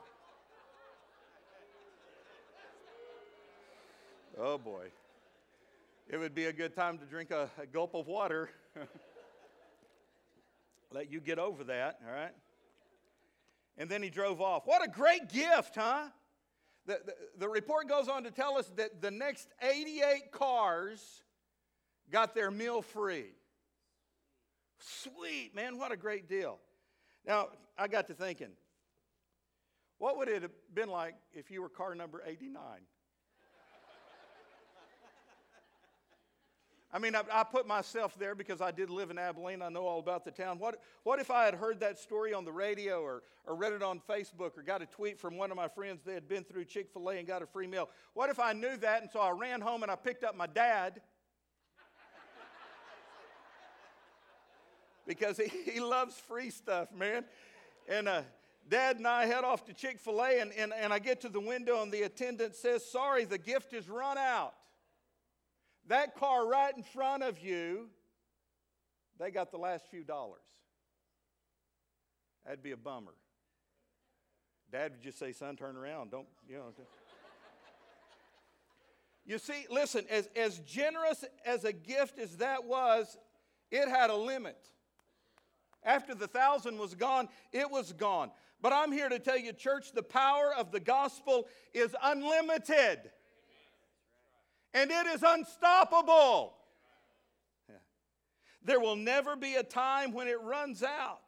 oh 4.40 4.58
boy 4.58 4.88
it 6.12 6.20
would 6.20 6.36
be 6.36 6.46
a 6.46 6.54
good 6.54 6.76
time 6.76 7.00
to 7.00 7.06
drink 7.06 7.32
a, 7.32 7.50
a 7.60 7.66
gulp 7.66 7.96
of 7.96 8.06
water. 8.06 8.50
Let 10.94 11.12
you 11.12 11.22
get 11.22 11.40
over 11.40 11.64
that, 11.64 12.00
all 12.06 12.14
right? 12.14 12.34
And 13.78 13.90
then 13.90 14.04
he 14.04 14.10
drove 14.10 14.42
off. 14.42 14.64
What 14.66 14.86
a 14.86 14.90
great 14.90 15.32
gift, 15.32 15.76
huh? 15.76 16.10
the, 16.86 17.00
the, 17.06 17.14
the 17.40 17.50
report 17.50 17.88
goes 17.88 18.08
on 18.08 18.24
to 18.24 18.32
tell 18.32 18.58
us 18.58 18.72
that 18.76 19.02
the 19.02 19.12
next 19.12 19.50
88 19.62 20.32
cars 20.32 21.24
got 22.12 22.36
their 22.36 22.52
meal 22.52 22.82
free. 22.82 23.28
Sweet, 24.80 25.52
man, 25.56 25.78
what 25.78 25.92
a 25.92 25.98
great 25.98 26.28
deal. 26.28 26.60
Now, 27.26 27.50
I 27.78 27.88
got 27.88 28.08
to 28.08 28.14
thinking, 28.14 28.50
what 30.00 30.18
would 30.18 30.28
it 30.28 30.42
have 30.42 30.52
been 30.74 30.90
like 30.90 31.16
if 31.34 31.52
you 31.52 31.62
were 31.62 31.70
car 31.70 31.94
number 31.94 32.24
89? 32.26 32.62
I 36.94 37.00
mean, 37.00 37.16
I, 37.16 37.22
I, 37.32 37.44
put 37.44 37.66
myself 37.66 38.18
there 38.20 38.36
because 38.36 38.60
I 38.60 38.72
did 38.72 38.90
live 38.90 39.12
in 39.12 39.18
Abilene. 39.18 39.62
I 39.62 39.70
know 39.70 39.88
all 39.88 40.00
about 40.00 40.26
the 40.26 40.32
town. 40.32 40.60
What, 40.60 40.82
what 41.04 41.20
if 41.20 41.32
I 41.32 41.46
had 41.46 41.54
heard 41.54 41.80
that 41.80 41.98
story 41.98 42.34
on 42.34 42.44
the 42.44 42.52
radio 42.52 43.02
or, 43.02 43.24
or 43.46 43.56
read 43.56 43.72
it 43.72 43.82
on 43.82 44.02
Facebook 44.10 44.58
or 44.58 44.62
got 44.62 44.82
a 44.82 44.86
tweet 44.86 45.18
from 45.18 45.38
one 45.38 45.52
of 45.52 45.58
my 45.58 45.70
friends 45.70 46.02
that 46.06 46.14
had 46.14 46.28
been 46.28 46.44
through 46.44 46.66
Chick 46.66 46.90
fil 46.92 47.10
A 47.10 47.16
and 47.16 47.26
got 47.26 47.42
a 47.42 47.46
free 47.46 47.66
meal? 47.66 47.88
What 48.14 48.30
if 48.30 48.42
I 48.42 48.52
knew 48.52 48.76
that 48.78 49.04
and 49.04 49.10
so 49.10 49.22
I 49.22 49.32
ran 49.32 49.62
home 49.62 49.84
and 49.84 49.92
I 49.92 49.96
picked 49.96 50.26
up 50.26 50.36
my 50.36 50.48
dad? 50.48 51.00
because 55.08 55.38
he, 55.38 55.72
he 55.72 55.80
loves 55.80 56.16
free 56.16 56.50
stuff, 56.50 56.90
man. 56.94 57.24
And 57.88 58.10
uh, 58.10 58.24
dad 58.70 58.98
and 58.98 59.08
I 59.08 59.28
head 59.28 59.46
off 59.46 59.64
to 59.66 59.74
Chick 59.74 59.98
fil 59.98 60.22
A, 60.22 60.42
and, 60.42 60.52
and, 60.58 60.74
and 60.74 60.92
I 60.92 61.00
get 61.00 61.22
to 61.22 61.30
the 61.30 61.40
window, 61.40 61.82
and 61.82 61.90
the 61.90 62.04
attendant 62.04 62.56
says, 62.56 62.86
Sorry, 62.86 63.24
the 63.24 63.38
gift 63.38 63.74
is 63.74 63.88
run 63.88 64.18
out. 64.18 64.56
That 65.88 66.16
car 66.16 66.48
right 66.48 66.76
in 66.76 66.84
front 66.84 67.24
of 67.24 67.40
you, 67.40 67.90
they 69.20 69.32
got 69.32 69.52
the 69.52 69.58
last 69.58 69.88
few 69.90 70.04
dollars. 70.04 70.42
That'd 72.46 72.64
be 72.64 72.72
a 72.72 72.78
bummer. 72.78 73.14
Dad 74.72 74.94
would 74.94 75.02
just 75.02 75.20
say, 75.20 75.32
son, 75.32 75.58
turn 75.58 75.76
around. 75.76 76.12
Don't, 76.12 76.28
you 76.48 76.56
know. 76.56 76.74
you 79.26 79.38
see, 79.38 79.66
listen, 79.70 80.06
as, 80.10 80.30
as 80.36 80.60
generous 80.60 81.26
as 81.46 81.66
a 81.66 81.74
gift 81.74 82.18
as 82.18 82.38
that 82.38 82.64
was, 82.64 83.18
it 83.70 83.90
had 83.90 84.10
a 84.10 84.16
limit. 84.16 84.58
After 85.84 86.16
the 86.16 86.28
thousand 86.28 86.78
was 86.78 86.94
gone, 86.94 87.28
it 87.52 87.70
was 87.70 87.92
gone. 87.92 88.32
But 88.62 88.72
I'm 88.72 88.92
here 88.92 89.10
to 89.10 89.20
tell 89.20 89.38
you, 89.38 89.52
church, 89.54 89.92
the 89.92 90.04
power 90.04 90.54
of 90.58 90.72
the 90.72 90.80
gospel 90.80 91.48
is 91.74 91.96
unlimited 92.02 93.12
and 94.74 94.92
it 94.92 95.08
is 95.08 95.24
unstoppable. 95.26 96.54
There 98.64 98.80
will 98.80 98.96
never 98.96 99.36
be 99.36 99.56
a 99.56 99.64
time 99.64 100.14
when 100.14 100.28
it 100.28 100.40
runs 100.42 100.84
out. 100.84 101.22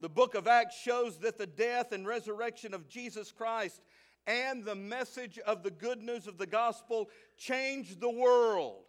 The 0.00 0.08
book 0.08 0.34
of 0.34 0.48
Acts 0.48 0.76
shows 0.76 1.18
that 1.18 1.38
the 1.38 1.46
death 1.46 1.92
and 1.92 2.06
resurrection 2.06 2.74
of 2.74 2.88
Jesus 2.88 3.30
Christ 3.30 3.80
and 4.26 4.64
the 4.64 4.74
message 4.74 5.38
of 5.38 5.62
the 5.62 5.70
good 5.70 6.02
news 6.02 6.26
of 6.26 6.38
the 6.38 6.46
gospel 6.46 7.08
changed 7.38 8.00
the 8.00 8.10
world. 8.10 8.82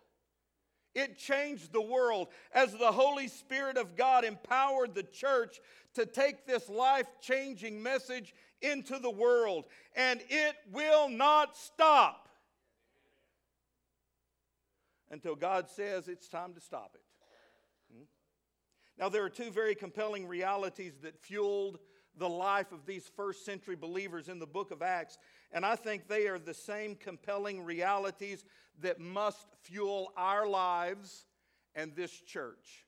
It 0.96 1.18
changed 1.18 1.72
the 1.72 1.82
world 1.82 2.28
as 2.54 2.74
the 2.74 2.92
Holy 2.92 3.28
Spirit 3.28 3.78
of 3.78 3.96
God 3.96 4.26
empowered 4.26 4.94
the 4.94 5.04
church 5.04 5.60
to 5.96 6.06
take 6.06 6.46
this 6.46 6.70
life 6.70 7.08
changing 7.22 7.82
message 7.82 8.34
into 8.62 9.00
the 9.00 9.10
world. 9.10 9.66
And 9.96 10.22
it 10.30 10.56
will 10.72 11.10
not 11.10 11.58
stop 11.58 12.23
until 15.14 15.36
God 15.36 15.70
says 15.70 16.08
it's 16.08 16.28
time 16.28 16.54
to 16.56 16.60
stop 16.60 16.96
it. 16.96 17.02
Hmm? 17.94 18.04
Now, 18.98 19.10
there 19.10 19.24
are 19.24 19.30
two 19.30 19.52
very 19.52 19.76
compelling 19.76 20.28
realities 20.28 20.94
that 21.04 21.20
fueled 21.20 21.78
the 22.18 22.28
life 22.28 22.72
of 22.72 22.86
these 22.86 23.10
first 23.16 23.46
century 23.46 23.76
believers 23.76 24.28
in 24.28 24.40
the 24.40 24.48
book 24.48 24.72
of 24.72 24.82
Acts, 24.82 25.20
and 25.52 25.66
I 25.66 25.76
think 25.76 26.08
they 26.08 26.28
are 26.28 26.40
the 26.40 26.54
same 26.54 26.96
compelling 26.96 27.64
realities 27.64 28.44
that 28.82 29.00
must 29.00 29.46
fuel 29.62 30.12
our 30.18 30.48
lives 30.48 31.28
and 31.76 31.96
this 31.96 32.12
church. 32.12 32.86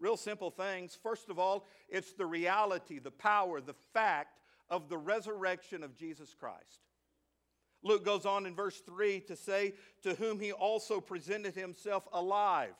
Real 0.00 0.16
simple 0.16 0.50
things. 0.50 0.98
First 1.02 1.28
of 1.28 1.38
all, 1.38 1.66
it's 1.88 2.12
the 2.12 2.26
reality, 2.26 2.98
the 2.98 3.10
power, 3.10 3.60
the 3.60 3.74
fact 3.92 4.40
of 4.70 4.88
the 4.88 4.98
resurrection 4.98 5.82
of 5.82 5.96
Jesus 5.96 6.34
Christ. 6.38 6.87
Luke 7.82 8.04
goes 8.04 8.26
on 8.26 8.46
in 8.46 8.54
verse 8.54 8.80
3 8.80 9.20
to 9.20 9.36
say, 9.36 9.74
To 10.02 10.14
whom 10.14 10.40
he 10.40 10.52
also 10.52 11.00
presented 11.00 11.54
himself 11.54 12.08
alive, 12.12 12.74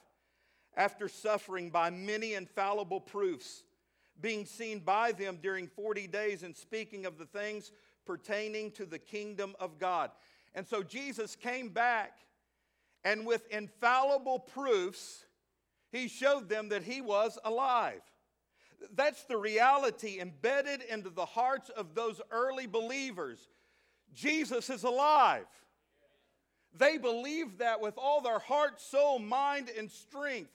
after 0.76 1.08
suffering 1.08 1.70
by 1.70 1.90
many 1.90 2.34
infallible 2.34 3.00
proofs, 3.00 3.62
being 4.20 4.44
seen 4.44 4.80
by 4.80 5.12
them 5.12 5.38
during 5.40 5.68
40 5.68 6.06
days 6.08 6.42
and 6.42 6.56
speaking 6.56 7.06
of 7.06 7.18
the 7.18 7.26
things 7.26 7.70
pertaining 8.04 8.70
to 8.72 8.86
the 8.86 8.98
kingdom 8.98 9.54
of 9.60 9.78
God. 9.78 10.10
And 10.54 10.66
so 10.66 10.82
Jesus 10.82 11.36
came 11.36 11.68
back, 11.68 12.18
and 13.04 13.26
with 13.26 13.46
infallible 13.50 14.40
proofs, 14.40 15.24
he 15.92 16.08
showed 16.08 16.48
them 16.48 16.70
that 16.70 16.82
he 16.82 17.00
was 17.00 17.38
alive. 17.44 18.00
That's 18.94 19.24
the 19.24 19.36
reality 19.36 20.20
embedded 20.20 20.82
into 20.82 21.10
the 21.10 21.26
hearts 21.26 21.68
of 21.70 21.94
those 21.94 22.20
early 22.30 22.66
believers 22.66 23.48
Jesus 24.14 24.70
is 24.70 24.84
alive. 24.84 25.46
They 26.76 26.98
believe 26.98 27.58
that 27.58 27.80
with 27.80 27.94
all 27.96 28.20
their 28.20 28.38
heart, 28.38 28.80
soul, 28.80 29.18
mind, 29.18 29.70
and 29.76 29.90
strength. 29.90 30.50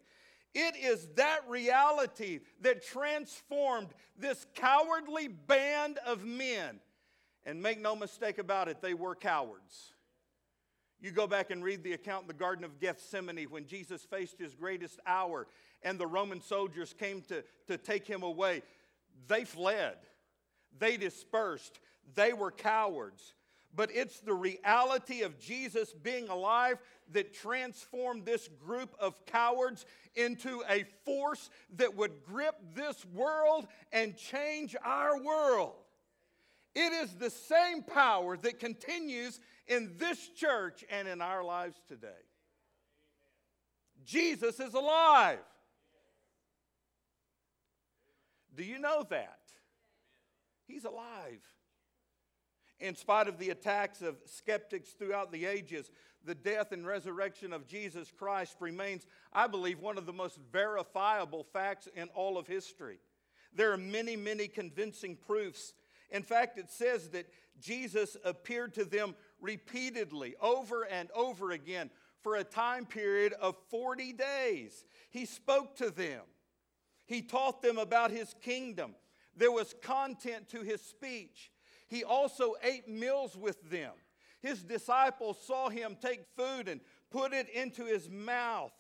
It 0.54 0.76
is 0.76 1.08
that 1.16 1.42
reality 1.48 2.42
that 2.62 2.86
transformed 2.86 3.90
this 4.18 4.46
cowardly 4.54 5.28
band 5.28 5.98
of 6.06 6.24
men. 6.24 6.80
And 7.46 7.62
make 7.62 7.82
no 7.82 7.96
mistake 7.96 8.38
about 8.38 8.70
it, 8.70 8.82
they 8.82 8.94
were 8.94 9.16
cowards. 9.16 9.92
You 11.02 11.12
go 11.12 11.28
back 11.28 11.52
and 11.52 11.62
read 11.62 11.84
the 11.84 11.94
account 11.94 12.24
in 12.24 12.28
the 12.28 12.34
Garden 12.34 12.64
of 12.64 12.80
Gethsemane 12.80 13.48
when 13.50 13.66
Jesus 13.66 14.04
faced 14.04 14.40
his 14.40 14.54
greatest 14.54 15.00
hour 15.06 15.48
and 15.84 16.00
the 16.00 16.08
Roman 16.08 16.42
soldiers 16.42 16.94
came 16.98 17.22
to, 17.24 17.44
to 17.68 17.78
take 17.78 18.08
him 18.08 18.24
away. 18.24 18.62
They 19.28 19.44
fled, 19.44 19.98
they 20.80 20.96
dispersed, 20.96 21.80
they 22.16 22.32
were 22.34 22.52
cowards 22.52 23.34
but 23.76 23.90
it's 23.94 24.20
the 24.20 24.34
reality 24.34 25.22
of 25.22 25.40
Jesus 25.40 25.94
being 25.94 26.30
alive 26.30 26.78
that 27.12 27.34
transformed 27.34 28.26
this 28.26 28.50
group 28.66 28.96
of 29.00 29.26
cowards 29.26 29.86
into 30.16 30.64
a 30.70 30.86
force 31.06 31.50
that 31.78 31.96
would 31.96 32.24
grip 32.24 32.56
this 32.76 33.04
world 33.14 33.68
and 33.92 34.16
change 34.16 34.76
our 34.84 35.22
world. 35.22 35.74
It 36.76 36.92
is 36.94 37.14
the 37.16 37.30
same 37.30 37.84
power 37.84 38.38
that 38.38 38.60
continues 38.60 39.40
in 39.68 39.94
this 39.98 40.30
church 40.30 40.84
and 40.90 41.08
in 41.08 41.22
our 41.22 41.44
lives 41.44 41.80
today. 41.88 42.08
Jesus 44.06 44.60
is 44.60 44.74
alive. 44.74 45.40
Do 48.56 48.64
you 48.64 48.80
know 48.80 49.06
that? 49.10 49.40
He's 50.68 50.86
alive 50.86 51.42
in 52.84 52.96
spite 52.98 53.30
of 53.30 53.40
the 53.40 53.50
attacks 53.50 54.02
of 54.02 54.18
skeptics 54.26 54.90
throughout 54.90 55.32
the 55.32 55.46
ages, 55.46 55.90
the 56.26 56.36
death 56.36 56.74
and 56.74 56.86
resurrection 56.86 57.54
of 57.54 57.66
Jesus 57.66 58.12
Christ 58.12 58.58
remains, 58.60 59.08
I 59.32 59.48
believe, 59.48 59.80
one 59.80 59.98
of 59.98 60.06
the 60.06 60.12
most 60.12 60.38
verifiable 60.52 61.46
facts 61.46 61.88
in 61.96 62.10
all 62.10 62.38
of 62.38 62.46
history. 62.46 63.00
There 63.56 63.72
are 63.72 63.78
many, 63.78 64.18
many 64.18 64.50
convincing 64.50 65.16
proofs. 65.16 65.74
In 66.12 66.24
fact, 66.24 66.58
it 66.58 66.70
says 66.70 67.08
that 67.12 67.26
Jesus 67.62 68.18
appeared 68.26 68.74
to 68.74 68.84
them 68.84 69.16
repeatedly, 69.40 70.36
over 70.42 70.84
and 70.84 71.10
over 71.16 71.52
again, 71.52 71.90
for 72.22 72.36
a 72.36 72.44
time 72.44 72.86
period 72.86 73.32
of 73.40 73.56
40 73.70 74.12
days. 74.12 74.84
He 75.10 75.24
spoke 75.24 75.78
to 75.78 75.90
them, 75.90 76.24
he 77.06 77.22
taught 77.22 77.62
them 77.62 77.78
about 77.78 78.12
his 78.12 78.36
kingdom. 78.42 78.96
There 79.38 79.52
was 79.54 79.74
content 79.82 80.50
to 80.50 80.64
his 80.64 80.82
speech. 80.82 81.50
He 81.94 82.04
also 82.04 82.56
ate 82.64 82.90
meals 82.90 83.38
with 83.38 83.70
them. 83.70 83.92
His 84.42 84.64
disciples 84.64 85.38
saw 85.46 85.70
him 85.70 85.96
take 86.02 86.26
food 86.36 86.68
and 86.68 86.82
put 87.12 87.34
it 87.34 87.48
into 87.50 87.86
his 87.86 88.10
mouth. 88.10 88.72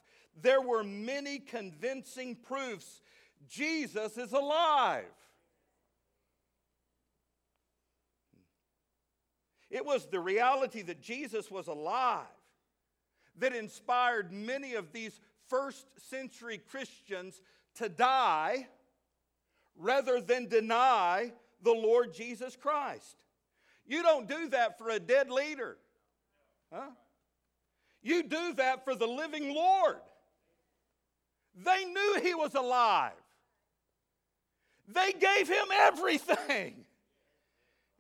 There 0.41 0.62
were 0.62 0.84
many 0.84 1.38
convincing 1.38 2.36
proofs 2.36 3.03
Jesus 3.48 4.17
is 4.17 4.34
alive. 4.34 5.05
It 9.70 9.86
was 9.86 10.08
the 10.08 10.20
reality 10.20 10.82
that 10.82 11.00
Jesus 11.00 11.51
was 11.51 11.67
alive 11.67 12.25
that 13.38 13.53
inspired 13.55 14.32
many 14.32 14.74
of 14.74 14.91
these 14.91 15.20
first 15.50 15.86
century 16.10 16.58
Christians 16.58 17.43
to 17.75 17.89
die 17.89 18.70
rather 19.75 20.20
than 20.20 20.48
deny 20.48 21.32
the 21.63 21.72
Lord 21.72 22.13
Jesus 22.13 22.55
Christ. 22.55 23.17
You 23.86 24.01
don't 24.03 24.27
do 24.27 24.50
that 24.50 24.77
for 24.77 24.89
a 24.89 25.00
dead 25.00 25.29
leader. 25.29 25.77
Huh? 26.72 26.91
You 28.01 28.24
do 28.24 28.53
that 28.55 28.84
for 28.84 28.96
the 28.96 29.08
living 29.08 29.53
Lord. 29.53 30.01
They 31.55 31.86
knew 31.86 32.20
he 32.22 32.34
was 32.34 32.55
alive. 32.55 33.12
They 34.88 35.13
gave 35.13 35.48
him 35.48 35.65
everything. 35.74 36.86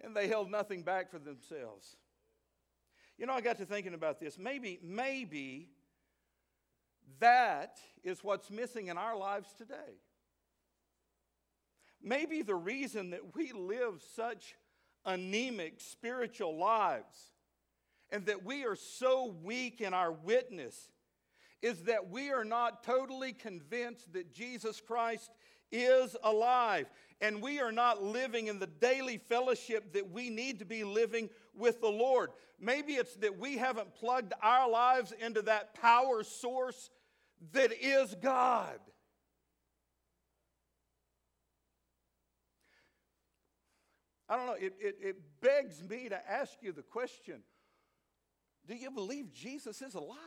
And 0.01 0.15
they 0.15 0.27
held 0.27 0.51
nothing 0.51 0.81
back 0.81 1.09
for 1.09 1.19
themselves. 1.19 1.95
You 3.17 3.25
know, 3.25 3.33
I 3.33 3.41
got 3.41 3.57
to 3.59 3.65
thinking 3.65 3.93
about 3.93 4.19
this. 4.19 4.37
Maybe, 4.37 4.79
maybe 4.83 5.69
that 7.19 7.77
is 8.03 8.23
what's 8.23 8.49
missing 8.49 8.87
in 8.87 8.97
our 8.97 9.17
lives 9.17 9.53
today. 9.57 9.99
Maybe 12.03 12.41
the 12.41 12.55
reason 12.55 13.11
that 13.11 13.35
we 13.35 13.53
live 13.53 14.03
such 14.15 14.55
anemic 15.05 15.79
spiritual 15.79 16.57
lives 16.57 17.31
and 18.11 18.25
that 18.25 18.43
we 18.45 18.65
are 18.65 18.75
so 18.75 19.35
weak 19.43 19.81
in 19.81 19.93
our 19.93 20.11
witness 20.11 20.89
is 21.61 21.83
that 21.83 22.09
we 22.09 22.29
are 22.29 22.43
not 22.43 22.83
totally 22.83 23.31
convinced 23.31 24.11
that 24.13 24.33
Jesus 24.33 24.81
Christ 24.81 25.31
is 25.71 26.15
alive. 26.23 26.87
And 27.21 27.41
we 27.41 27.61
are 27.61 27.71
not 27.71 28.03
living 28.03 28.47
in 28.47 28.59
the 28.59 28.67
daily 28.67 29.17
fellowship 29.17 29.93
that 29.93 30.11
we 30.11 30.29
need 30.29 30.59
to 30.59 30.65
be 30.65 30.83
living 30.83 31.29
with 31.55 31.79
the 31.79 31.89
Lord. 31.89 32.31
Maybe 32.59 32.93
it's 32.93 33.15
that 33.15 33.39
we 33.39 33.57
haven't 33.57 33.95
plugged 33.95 34.33
our 34.41 34.69
lives 34.69 35.13
into 35.19 35.41
that 35.43 35.73
power 35.73 36.23
source 36.23 36.89
that 37.53 37.71
is 37.71 38.13
God. 38.21 38.77
I 44.33 44.35
don't 44.35 44.47
know, 44.47 44.53
it, 44.53 44.73
it, 44.79 44.95
it 44.99 45.15
begs 45.41 45.83
me 45.87 46.09
to 46.09 46.19
ask 46.27 46.53
you 46.63 46.71
the 46.71 46.81
question 46.81 47.41
do 48.65 48.73
you 48.73 48.89
believe 48.89 49.31
Jesus 49.31 49.79
is 49.83 49.93
alive? 49.93 50.17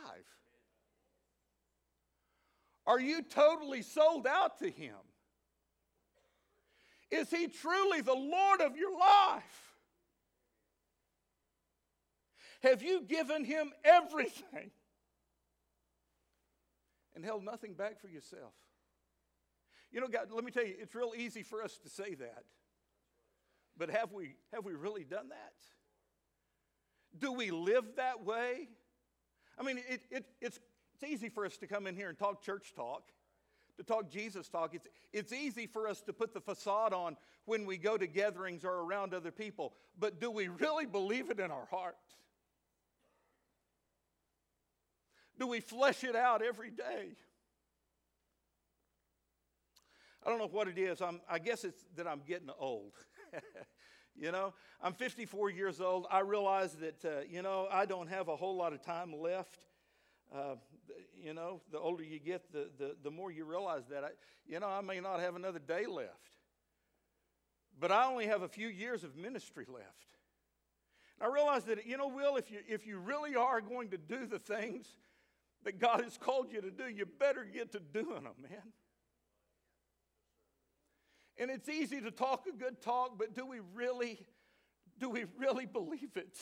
Are 2.85 3.01
you 3.01 3.21
totally 3.21 3.81
sold 3.81 4.25
out 4.25 4.59
to 4.59 4.69
Him? 4.69 4.95
Is 7.11 7.29
He 7.29 7.47
truly 7.47 7.99
the 7.99 8.13
Lord 8.13 8.61
of 8.61 8.77
your 8.77 8.97
life? 8.97 9.73
Have 12.63 12.81
you 12.81 13.01
given 13.01 13.43
Him 13.43 13.73
everything 13.83 14.71
and 17.13 17.25
held 17.25 17.43
nothing 17.43 17.73
back 17.73 17.99
for 17.99 18.07
yourself? 18.07 18.53
You 19.91 19.99
know, 19.99 20.07
God, 20.07 20.27
let 20.31 20.45
me 20.45 20.51
tell 20.51 20.65
you, 20.65 20.75
it's 20.79 20.95
real 20.95 21.11
easy 21.17 21.43
for 21.43 21.61
us 21.61 21.77
to 21.79 21.89
say 21.89 22.13
that. 22.15 22.45
But 23.77 23.89
have 23.89 24.11
we, 24.11 24.35
have 24.53 24.65
we 24.65 24.73
really 24.73 25.03
done 25.03 25.29
that? 25.29 25.53
Do 27.19 27.31
we 27.31 27.51
live 27.51 27.85
that 27.97 28.25
way? 28.25 28.69
I 29.57 29.63
mean, 29.63 29.79
it, 29.89 30.01
it, 30.09 30.25
it's, 30.41 30.59
it's 30.95 31.03
easy 31.03 31.29
for 31.29 31.45
us 31.45 31.57
to 31.57 31.67
come 31.67 31.87
in 31.87 31.95
here 31.95 32.09
and 32.09 32.17
talk 32.17 32.41
church 32.41 32.73
talk, 32.75 33.03
to 33.77 33.83
talk 33.83 34.09
Jesus 34.09 34.49
talk. 34.49 34.73
It's, 34.73 34.87
it's 35.13 35.33
easy 35.33 35.67
for 35.67 35.87
us 35.87 36.01
to 36.01 36.13
put 36.13 36.33
the 36.33 36.41
facade 36.41 36.93
on 36.93 37.17
when 37.45 37.65
we 37.65 37.77
go 37.77 37.97
to 37.97 38.07
gatherings 38.07 38.65
or 38.65 38.73
around 38.73 39.13
other 39.13 39.31
people. 39.31 39.73
But 39.97 40.19
do 40.19 40.29
we 40.31 40.47
really 40.47 40.85
believe 40.85 41.29
it 41.29 41.39
in 41.39 41.51
our 41.51 41.65
heart? 41.69 41.95
Do 45.39 45.47
we 45.47 45.59
flesh 45.59 46.03
it 46.03 46.15
out 46.15 46.41
every 46.41 46.71
day? 46.71 47.15
I 50.25 50.29
don't 50.29 50.39
know 50.39 50.47
what 50.47 50.67
it 50.67 50.77
is. 50.77 51.01
I'm, 51.01 51.21
I 51.29 51.39
guess 51.39 51.63
it's 51.63 51.85
that 51.95 52.07
I'm 52.07 52.21
getting 52.27 52.49
old. 52.59 52.93
you 54.15 54.31
know, 54.31 54.53
I'm 54.81 54.93
54 54.93 55.49
years 55.49 55.81
old. 55.81 56.05
I 56.11 56.19
realize 56.19 56.73
that, 56.75 57.05
uh, 57.05 57.21
you 57.29 57.41
know, 57.41 57.67
I 57.71 57.85
don't 57.85 58.07
have 58.07 58.27
a 58.27 58.35
whole 58.35 58.55
lot 58.55 58.73
of 58.73 58.81
time 58.81 59.13
left. 59.19 59.59
Uh, 60.33 60.55
you 61.21 61.33
know, 61.33 61.61
the 61.71 61.79
older 61.79 62.03
you 62.03 62.19
get, 62.19 62.51
the, 62.51 62.69
the, 62.77 62.95
the 63.03 63.11
more 63.11 63.31
you 63.31 63.45
realize 63.45 63.83
that. 63.89 64.03
I, 64.03 64.09
you 64.45 64.59
know, 64.59 64.67
I 64.67 64.81
may 64.81 64.99
not 64.99 65.19
have 65.19 65.35
another 65.35 65.59
day 65.59 65.85
left. 65.85 66.37
But 67.79 67.91
I 67.91 68.05
only 68.05 68.27
have 68.27 68.41
a 68.41 68.47
few 68.47 68.67
years 68.67 69.03
of 69.03 69.15
ministry 69.15 69.65
left. 69.67 70.07
And 71.19 71.29
I 71.29 71.33
realize 71.33 71.63
that, 71.65 71.85
you 71.85 71.97
know, 71.97 72.07
Will, 72.07 72.35
if 72.37 72.51
you, 72.51 72.59
if 72.67 72.85
you 72.85 72.97
really 72.97 73.35
are 73.35 73.61
going 73.61 73.89
to 73.89 73.97
do 73.97 74.25
the 74.25 74.39
things 74.39 74.87
that 75.63 75.79
God 75.79 76.03
has 76.03 76.17
called 76.17 76.51
you 76.51 76.61
to 76.61 76.71
do, 76.71 76.87
you 76.87 77.05
better 77.05 77.45
get 77.45 77.71
to 77.73 77.79
doing 77.79 78.23
them, 78.23 78.33
man. 78.41 78.73
And 81.37 81.51
it's 81.51 81.69
easy 81.69 82.01
to 82.01 82.11
talk 82.11 82.45
a 82.51 82.57
good 82.57 82.81
talk, 82.81 83.17
but 83.17 83.35
do 83.35 83.45
we 83.45 83.59
really, 83.73 84.19
do 84.99 85.09
we 85.09 85.25
really 85.37 85.65
believe 85.65 86.15
it? 86.15 86.37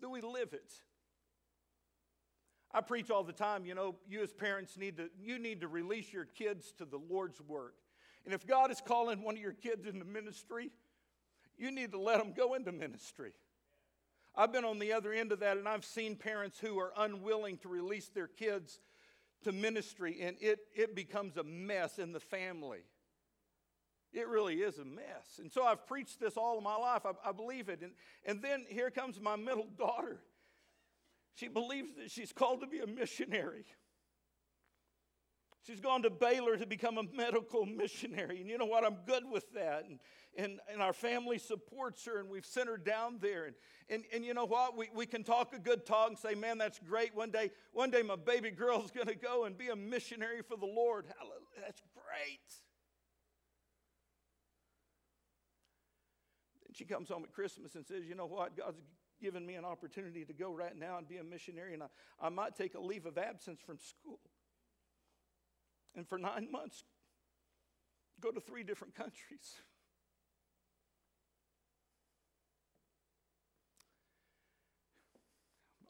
Do 0.00 0.10
we 0.10 0.20
live 0.20 0.52
it? 0.52 0.72
I 2.72 2.80
preach 2.80 3.10
all 3.10 3.24
the 3.24 3.32
time, 3.32 3.66
you 3.66 3.74
know, 3.74 3.96
you 4.08 4.22
as 4.22 4.32
parents 4.32 4.76
need 4.76 4.96
to 4.98 5.10
you 5.20 5.38
need 5.38 5.60
to 5.62 5.68
release 5.68 6.12
your 6.12 6.24
kids 6.24 6.72
to 6.78 6.84
the 6.84 6.98
Lord's 6.98 7.40
work. 7.40 7.74
And 8.24 8.32
if 8.32 8.46
God 8.46 8.70
is 8.70 8.80
calling 8.80 9.22
one 9.22 9.34
of 9.34 9.40
your 9.40 9.52
kids 9.52 9.86
into 9.86 10.04
ministry, 10.04 10.70
you 11.58 11.70
need 11.72 11.90
to 11.92 12.00
let 12.00 12.18
them 12.18 12.32
go 12.32 12.54
into 12.54 12.70
ministry. 12.70 13.32
I've 14.36 14.52
been 14.52 14.64
on 14.64 14.78
the 14.78 14.92
other 14.92 15.12
end 15.12 15.32
of 15.32 15.40
that 15.40 15.56
and 15.56 15.68
I've 15.68 15.84
seen 15.84 16.14
parents 16.14 16.60
who 16.60 16.78
are 16.78 16.92
unwilling 16.96 17.58
to 17.58 17.68
release 17.68 18.08
their 18.08 18.28
kids 18.28 18.78
to 19.44 19.52
ministry, 19.52 20.18
and 20.22 20.36
it, 20.40 20.60
it 20.74 20.94
becomes 20.94 21.36
a 21.36 21.44
mess 21.44 21.98
in 21.98 22.12
the 22.12 22.20
family. 22.20 22.80
It 24.12 24.26
really 24.28 24.56
is 24.56 24.78
a 24.78 24.84
mess. 24.84 25.38
And 25.38 25.52
so 25.52 25.64
I've 25.64 25.86
preached 25.86 26.18
this 26.18 26.36
all 26.36 26.58
of 26.58 26.64
my 26.64 26.76
life. 26.76 27.06
I, 27.06 27.28
I 27.28 27.32
believe 27.32 27.68
it. 27.68 27.80
And, 27.82 27.92
and 28.26 28.42
then 28.42 28.64
here 28.68 28.90
comes 28.90 29.20
my 29.20 29.36
middle 29.36 29.68
daughter. 29.78 30.20
She 31.34 31.48
believes 31.48 31.94
that 31.96 32.10
she's 32.10 32.32
called 32.32 32.60
to 32.60 32.66
be 32.66 32.80
a 32.80 32.86
missionary. 32.86 33.64
She's 35.66 35.80
gone 35.80 36.02
to 36.02 36.10
Baylor 36.10 36.56
to 36.56 36.66
become 36.66 36.98
a 36.98 37.04
medical 37.14 37.66
missionary. 37.66 38.40
And 38.40 38.48
you 38.48 38.58
know 38.58 38.66
what? 38.66 38.84
I'm 38.84 38.96
good 39.06 39.24
with 39.30 39.52
that. 39.54 39.84
And, 39.88 40.00
and, 40.36 40.60
and 40.72 40.80
our 40.80 40.92
family 40.92 41.38
supports 41.38 42.04
her, 42.06 42.18
and 42.18 42.28
we've 42.28 42.46
sent 42.46 42.68
her 42.68 42.76
down 42.76 43.18
there. 43.20 43.46
And, 43.46 43.54
and, 43.88 44.04
and 44.12 44.24
you 44.24 44.34
know 44.34 44.44
what? 44.44 44.76
We, 44.76 44.88
we 44.94 45.06
can 45.06 45.24
talk 45.24 45.54
a 45.54 45.58
good 45.58 45.84
talk 45.84 46.08
and 46.08 46.18
say, 46.18 46.34
man, 46.34 46.58
that's 46.58 46.78
great. 46.78 47.14
One 47.14 47.30
day, 47.30 47.50
one 47.72 47.90
day 47.90 48.02
my 48.02 48.16
baby 48.16 48.50
girl's 48.50 48.90
going 48.94 49.08
to 49.08 49.16
go 49.16 49.44
and 49.44 49.58
be 49.58 49.68
a 49.68 49.76
missionary 49.76 50.42
for 50.42 50.56
the 50.56 50.66
Lord. 50.66 51.06
Hallelujah. 51.18 51.64
That's 51.64 51.82
great. 51.94 52.40
And 56.66 56.76
she 56.76 56.84
comes 56.84 57.08
home 57.08 57.24
at 57.24 57.32
Christmas 57.32 57.74
and 57.74 57.84
says, 57.84 58.04
you 58.08 58.14
know 58.14 58.26
what? 58.26 58.56
God's 58.56 58.78
given 59.20 59.44
me 59.44 59.54
an 59.54 59.64
opportunity 59.64 60.24
to 60.24 60.32
go 60.32 60.54
right 60.54 60.76
now 60.78 60.96
and 60.96 61.06
be 61.06 61.18
a 61.18 61.24
missionary, 61.24 61.74
and 61.74 61.82
I, 61.82 61.86
I 62.22 62.28
might 62.30 62.56
take 62.56 62.74
a 62.74 62.80
leave 62.80 63.04
of 63.04 63.18
absence 63.18 63.60
from 63.60 63.78
school. 63.78 64.20
And 65.94 66.08
for 66.08 66.16
nine 66.16 66.48
months, 66.50 66.84
go 68.20 68.30
to 68.30 68.40
three 68.40 68.62
different 68.62 68.94
countries. 68.94 69.56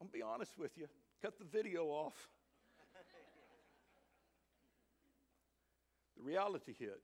I'm 0.00 0.06
gonna 0.06 0.12
be 0.12 0.22
honest 0.22 0.58
with 0.58 0.76
you. 0.76 0.86
Cut 1.22 1.38
the 1.38 1.44
video 1.44 1.84
off. 1.86 2.28
the 6.16 6.22
reality 6.22 6.74
hit. 6.78 7.00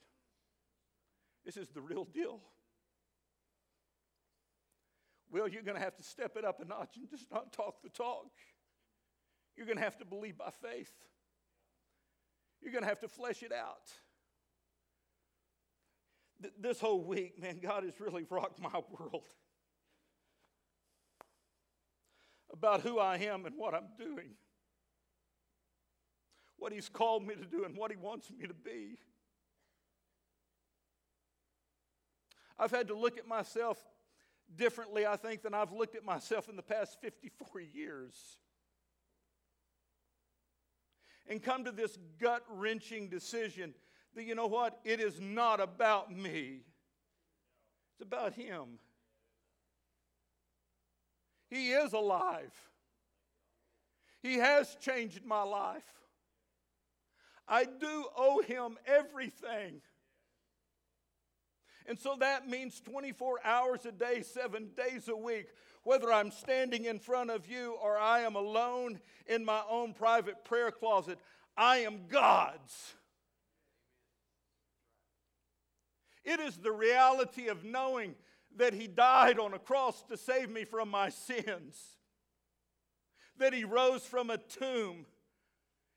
This 1.44 1.56
is 1.56 1.68
the 1.68 1.80
real 1.80 2.04
deal. 2.04 2.40
Well, 5.30 5.48
you're 5.48 5.62
going 5.62 5.76
to 5.76 5.82
have 5.82 5.96
to 5.96 6.02
step 6.02 6.36
it 6.36 6.44
up 6.44 6.60
a 6.60 6.64
notch 6.64 6.96
and 6.96 7.08
just 7.08 7.30
not 7.30 7.52
talk 7.52 7.82
the 7.82 7.88
talk. 7.88 8.30
You're 9.56 9.66
going 9.66 9.78
to 9.78 9.84
have 9.84 9.98
to 9.98 10.04
believe 10.04 10.38
by 10.38 10.50
faith. 10.50 10.92
You're 12.60 12.72
going 12.72 12.82
to 12.82 12.88
have 12.88 13.00
to 13.00 13.08
flesh 13.08 13.42
it 13.42 13.52
out. 13.52 13.90
Th- 16.42 16.54
this 16.58 16.80
whole 16.80 17.02
week, 17.02 17.40
man, 17.40 17.58
God 17.62 17.84
has 17.84 18.00
really 18.00 18.24
rocked 18.28 18.60
my 18.60 18.70
world 18.98 19.24
about 22.58 22.80
who 22.80 22.98
I 22.98 23.16
am 23.18 23.44
and 23.46 23.56
what 23.56 23.74
I'm 23.74 23.88
doing, 23.98 24.30
what 26.58 26.72
He's 26.72 26.88
called 26.88 27.26
me 27.26 27.34
to 27.34 27.44
do, 27.44 27.64
and 27.64 27.76
what 27.76 27.90
He 27.90 27.96
wants 27.96 28.30
me 28.30 28.46
to 28.46 28.54
be. 28.54 28.96
I've 32.58 32.70
had 32.70 32.88
to 32.88 32.94
look 32.96 33.18
at 33.18 33.28
myself 33.28 33.78
differently, 34.54 35.06
I 35.06 35.16
think, 35.16 35.42
than 35.42 35.52
I've 35.52 35.72
looked 35.72 35.94
at 35.94 36.04
myself 36.04 36.48
in 36.48 36.56
the 36.56 36.62
past 36.62 36.98
54 37.02 37.60
years. 37.60 38.14
And 41.28 41.42
come 41.42 41.64
to 41.64 41.72
this 41.72 41.98
gut 42.18 42.42
wrenching 42.48 43.08
decision 43.08 43.74
that, 44.14 44.24
you 44.24 44.34
know 44.34 44.46
what? 44.46 44.78
It 44.84 45.00
is 45.00 45.20
not 45.20 45.60
about 45.60 46.14
me, 46.14 46.62
it's 47.92 48.02
about 48.02 48.32
Him. 48.32 48.78
He 51.56 51.70
is 51.70 51.94
alive. 51.94 52.52
He 54.22 54.34
has 54.34 54.76
changed 54.78 55.24
my 55.24 55.42
life. 55.42 55.86
I 57.48 57.64
do 57.64 58.04
owe 58.14 58.42
him 58.42 58.76
everything. 58.86 59.80
And 61.86 61.98
so 61.98 62.16
that 62.20 62.46
means 62.46 62.80
24 62.80 63.40
hours 63.42 63.86
a 63.86 63.92
day, 63.92 64.20
seven 64.20 64.68
days 64.76 65.08
a 65.08 65.16
week, 65.16 65.46
whether 65.82 66.12
I'm 66.12 66.30
standing 66.30 66.84
in 66.84 66.98
front 66.98 67.30
of 67.30 67.48
you 67.48 67.76
or 67.82 67.96
I 67.96 68.20
am 68.20 68.36
alone 68.36 69.00
in 69.26 69.42
my 69.42 69.62
own 69.70 69.94
private 69.94 70.44
prayer 70.44 70.70
closet, 70.70 71.18
I 71.56 71.78
am 71.78 72.00
God's. 72.08 72.94
It 76.22 76.38
is 76.38 76.58
the 76.58 76.72
reality 76.72 77.48
of 77.48 77.64
knowing 77.64 78.14
that 78.56 78.74
He 78.74 78.86
died 78.86 79.38
on 79.38 79.54
a 79.54 79.58
cross 79.58 80.02
to 80.04 80.16
save 80.16 80.50
me 80.50 80.64
from 80.64 80.90
my 80.90 81.08
sins, 81.08 81.96
that 83.38 83.52
He 83.52 83.64
rose 83.64 84.02
from 84.02 84.30
a 84.30 84.38
tomb, 84.38 85.06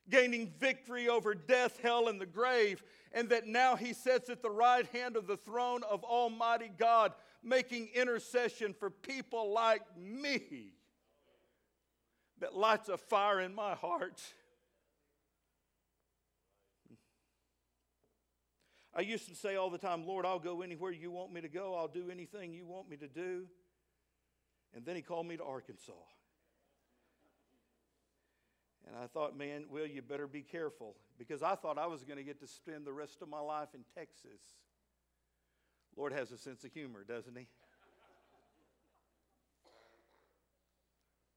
gaining 0.10 0.52
victory 0.60 1.08
over 1.08 1.34
death, 1.36 1.80
hell, 1.82 2.08
and 2.08 2.20
the 2.20 2.26
grave, 2.26 2.84
and 3.12 3.30
that 3.30 3.48
now 3.48 3.76
He 3.76 3.94
sits 3.94 4.30
at 4.30 4.42
the 4.42 4.50
right 4.50 4.86
hand 4.88 5.16
of 5.16 5.28
the 5.28 5.38
throne 5.38 5.82
of 5.90 6.04
Almighty 6.04 6.72
God, 6.78 7.14
making 7.44 7.90
intercession 7.96 8.74
for 8.74 8.90
people 8.90 9.54
like 9.54 9.82
me. 9.98 10.74
That 12.40 12.56
lights 12.56 12.90
a 12.90 12.98
fire 12.98 13.42
in 13.42 13.54
my 13.54 13.76
heart. 13.76 14.22
I 19.00 19.02
used 19.02 19.30
to 19.30 19.36
say 19.36 19.56
all 19.56 19.70
the 19.70 19.78
time, 19.78 20.06
Lord, 20.06 20.26
I'll 20.26 20.40
go 20.40 20.62
anywhere 20.62 20.92
you 20.92 21.10
want 21.10 21.32
me 21.32 21.40
to 21.40 21.48
go. 21.48 21.74
I'll 21.74 21.88
do 21.88 22.10
anything 22.12 22.52
you 22.52 22.66
want 22.66 22.90
me 22.90 22.98
to 22.98 23.08
do. 23.08 23.46
And 24.76 24.86
then 24.86 24.98
he 24.98 25.02
called 25.02 25.26
me 25.26 25.38
to 25.38 25.44
Arkansas. 25.46 25.94
And 28.86 28.98
I 29.02 29.08
thought, 29.08 29.38
man, 29.38 29.68
Will, 29.70 29.86
you 29.86 30.02
better 30.02 30.28
be 30.28 30.42
careful 30.42 30.98
because 31.18 31.42
I 31.42 31.56
thought 31.56 31.78
I 31.78 31.86
was 31.86 32.04
going 32.04 32.18
to 32.18 32.26
get 32.26 32.42
to 32.42 32.48
spend 32.48 32.86
the 32.86 32.92
rest 32.92 33.22
of 33.22 33.30
my 33.30 33.40
life 33.40 33.70
in 33.74 33.86
Texas. 33.96 34.42
Lord 35.96 36.12
has 36.12 36.34
a 36.34 36.38
sense 36.38 36.66
of 36.66 36.74
humor, 36.74 37.06
doesn't 37.08 37.38
he? 37.38 37.48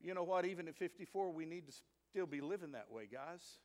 you 0.00 0.14
know 0.14 0.24
what? 0.24 0.46
Even 0.46 0.66
at 0.66 0.74
54, 0.74 1.30
we 1.30 1.44
need 1.44 1.68
to 1.68 1.72
still 2.10 2.26
be 2.26 2.40
living 2.40 2.72
that 2.72 2.90
way, 2.90 3.04
guys. 3.06 3.58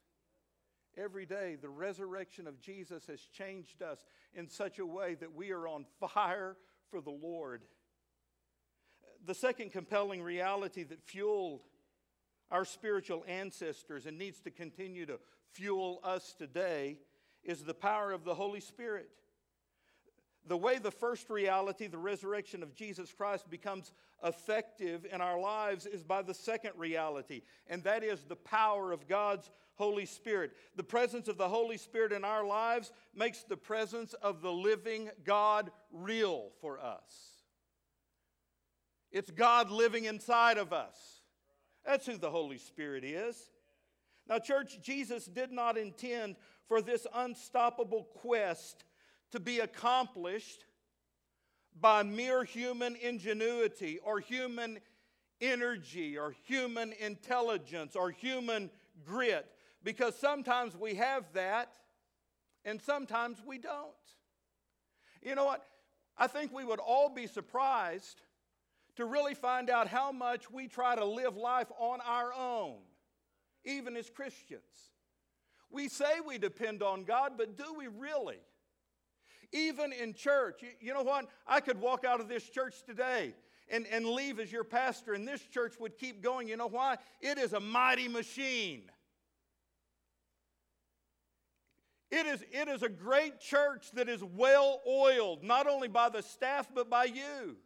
Every 0.98 1.28
day, 1.28 1.58
the 1.62 1.70
resurrection 1.70 2.48
of 2.48 2.60
Jesus 2.60 3.06
has 3.06 3.22
changed 3.22 3.84
us 3.84 4.04
in 4.34 4.50
such 4.50 4.80
a 4.80 4.86
way 4.86 5.14
that 5.16 5.36
we 5.36 5.52
are 5.52 5.68
on 5.68 5.86
fire 6.00 6.58
for 6.90 7.02
the 7.02 7.12
Lord. 7.12 7.62
The 9.26 9.36
second 9.36 9.72
compelling 9.72 10.24
reality 10.24 10.84
that 10.84 11.04
fueled 11.04 11.62
our 12.50 12.66
spiritual 12.66 13.24
ancestors 13.28 14.08
and 14.08 14.18
needs 14.18 14.40
to 14.42 14.52
continue 14.52 15.06
to 15.06 15.20
fuel 15.52 16.00
us 16.04 16.34
today 16.36 16.98
is 17.44 17.64
the 17.64 17.74
power 17.74 18.12
of 18.12 18.24
the 18.24 18.34
Holy 18.34 18.62
Spirit. 18.62 19.10
The 20.48 20.58
way 20.58 20.78
the 20.78 20.92
first 20.92 21.30
reality, 21.30 21.88
the 21.88 21.98
resurrection 21.98 22.64
of 22.64 22.74
Jesus 22.74 23.12
Christ, 23.12 23.50
becomes 23.50 23.92
effective 24.24 25.06
in 25.12 25.20
our 25.20 25.40
lives 25.40 25.86
is 25.86 26.02
by 26.02 26.22
the 26.22 26.34
second 26.34 26.72
reality, 26.76 27.42
and 27.68 27.84
that 27.84 28.04
is 28.04 28.24
the 28.24 28.38
power 28.38 28.92
of 28.92 29.08
God's 29.08 29.52
Holy 29.78 30.06
Spirit. 30.06 30.52
The 30.76 30.84
presence 30.84 31.28
of 31.28 31.38
the 31.38 31.50
Holy 31.50 31.78
Spirit 31.78 32.12
in 32.12 32.24
our 32.24 32.46
lives 32.46 32.92
makes 33.16 33.44
the 33.44 33.58
presence 33.58 34.14
of 34.16 34.42
the 34.42 34.52
living 34.52 35.10
God 35.24 35.72
real 35.92 36.50
for 36.62 36.80
us. 36.80 37.44
It's 39.12 39.32
God 39.32 39.70
living 39.70 40.06
inside 40.06 40.58
of 40.58 40.74
us. 40.74 41.22
That's 41.86 42.06
who 42.06 42.18
the 42.18 42.30
Holy 42.30 42.58
Spirit 42.58 43.04
is. 43.04 43.38
Now, 44.28 44.40
church, 44.40 44.82
Jesus 44.82 45.26
did 45.26 45.52
not 45.52 45.78
intend 45.78 46.36
for 46.68 46.82
this 46.82 47.08
unstoppable 47.14 48.04
quest 48.16 48.84
to 49.32 49.40
be 49.40 49.60
accomplished 49.60 50.66
by 51.80 52.04
mere 52.04 52.44
human 52.44 52.96
ingenuity 52.98 54.00
or 54.04 54.20
human 54.20 54.80
energy 55.40 56.18
or 56.18 56.36
human 56.44 56.94
intelligence 57.00 57.96
or 57.96 58.10
human 58.10 58.70
grit 59.06 59.46
because 59.84 60.16
sometimes 60.18 60.76
we 60.76 60.96
have 60.96 61.32
that 61.34 61.72
and 62.66 62.82
sometimes 62.82 63.38
we 63.46 63.58
don't. 63.58 63.92
You 65.24 65.36
know 65.36 65.46
what? 65.46 65.66
I 66.18 66.28
think 66.28 66.54
we 66.54 66.66
would 66.66 66.80
all 66.80 67.10
be 67.10 67.28
surprised 67.28 68.22
to 68.96 69.06
really 69.06 69.36
find 69.36 69.70
out 69.70 69.88
how 69.88 70.12
much 70.12 70.50
we 70.52 70.68
try 70.68 70.96
to 70.96 71.06
live 71.06 71.38
life 71.38 71.72
on 71.78 72.00
our 72.02 72.34
own, 72.34 72.78
even 73.64 73.96
as 73.96 74.10
Christians. 74.10 74.62
We 75.70 75.88
say 75.88 76.20
we 76.26 76.38
depend 76.38 76.82
on 76.82 77.04
God, 77.04 77.34
but 77.38 77.58
do 77.58 77.76
we 77.78 77.88
really? 77.88 78.40
Even 79.52 79.94
in 79.94 80.14
church, 80.14 80.62
you, 80.82 80.94
know 80.94 81.04
what? 81.04 81.28
I 81.46 81.60
could 81.60 81.80
walk 81.80 82.04
out 82.04 82.20
of 82.20 82.28
this 82.28 82.50
church 82.50 82.84
today 82.86 83.34
and, 83.70 83.86
and 83.88 84.06
leave 84.06 84.40
as 84.40 84.52
your 84.52 84.64
pastor, 84.64 85.14
and 85.14 85.28
this 85.28 85.42
church 85.42 85.76
would 85.80 85.98
keep 85.98 86.24
going. 86.24 86.48
You 86.48 86.58
know 86.58 86.68
why? 86.68 86.98
It 87.22 87.38
is 87.38 87.54
a 87.54 87.60
mighty 87.60 88.08
machine. 88.08 88.84
It 92.10 92.26
is, 92.26 92.44
it 92.52 92.68
is 92.70 92.84
a 92.84 92.90
great 92.90 93.40
church 93.40 93.92
that 93.92 94.08
is 94.08 94.24
well 94.24 94.82
oiled, 94.88 95.44
not 95.44 95.68
only 95.68 95.90
by 95.90 96.10
the 96.10 96.22
staff, 96.22 96.68
but 96.74 96.90
by 96.90 97.06
you. 97.06 97.58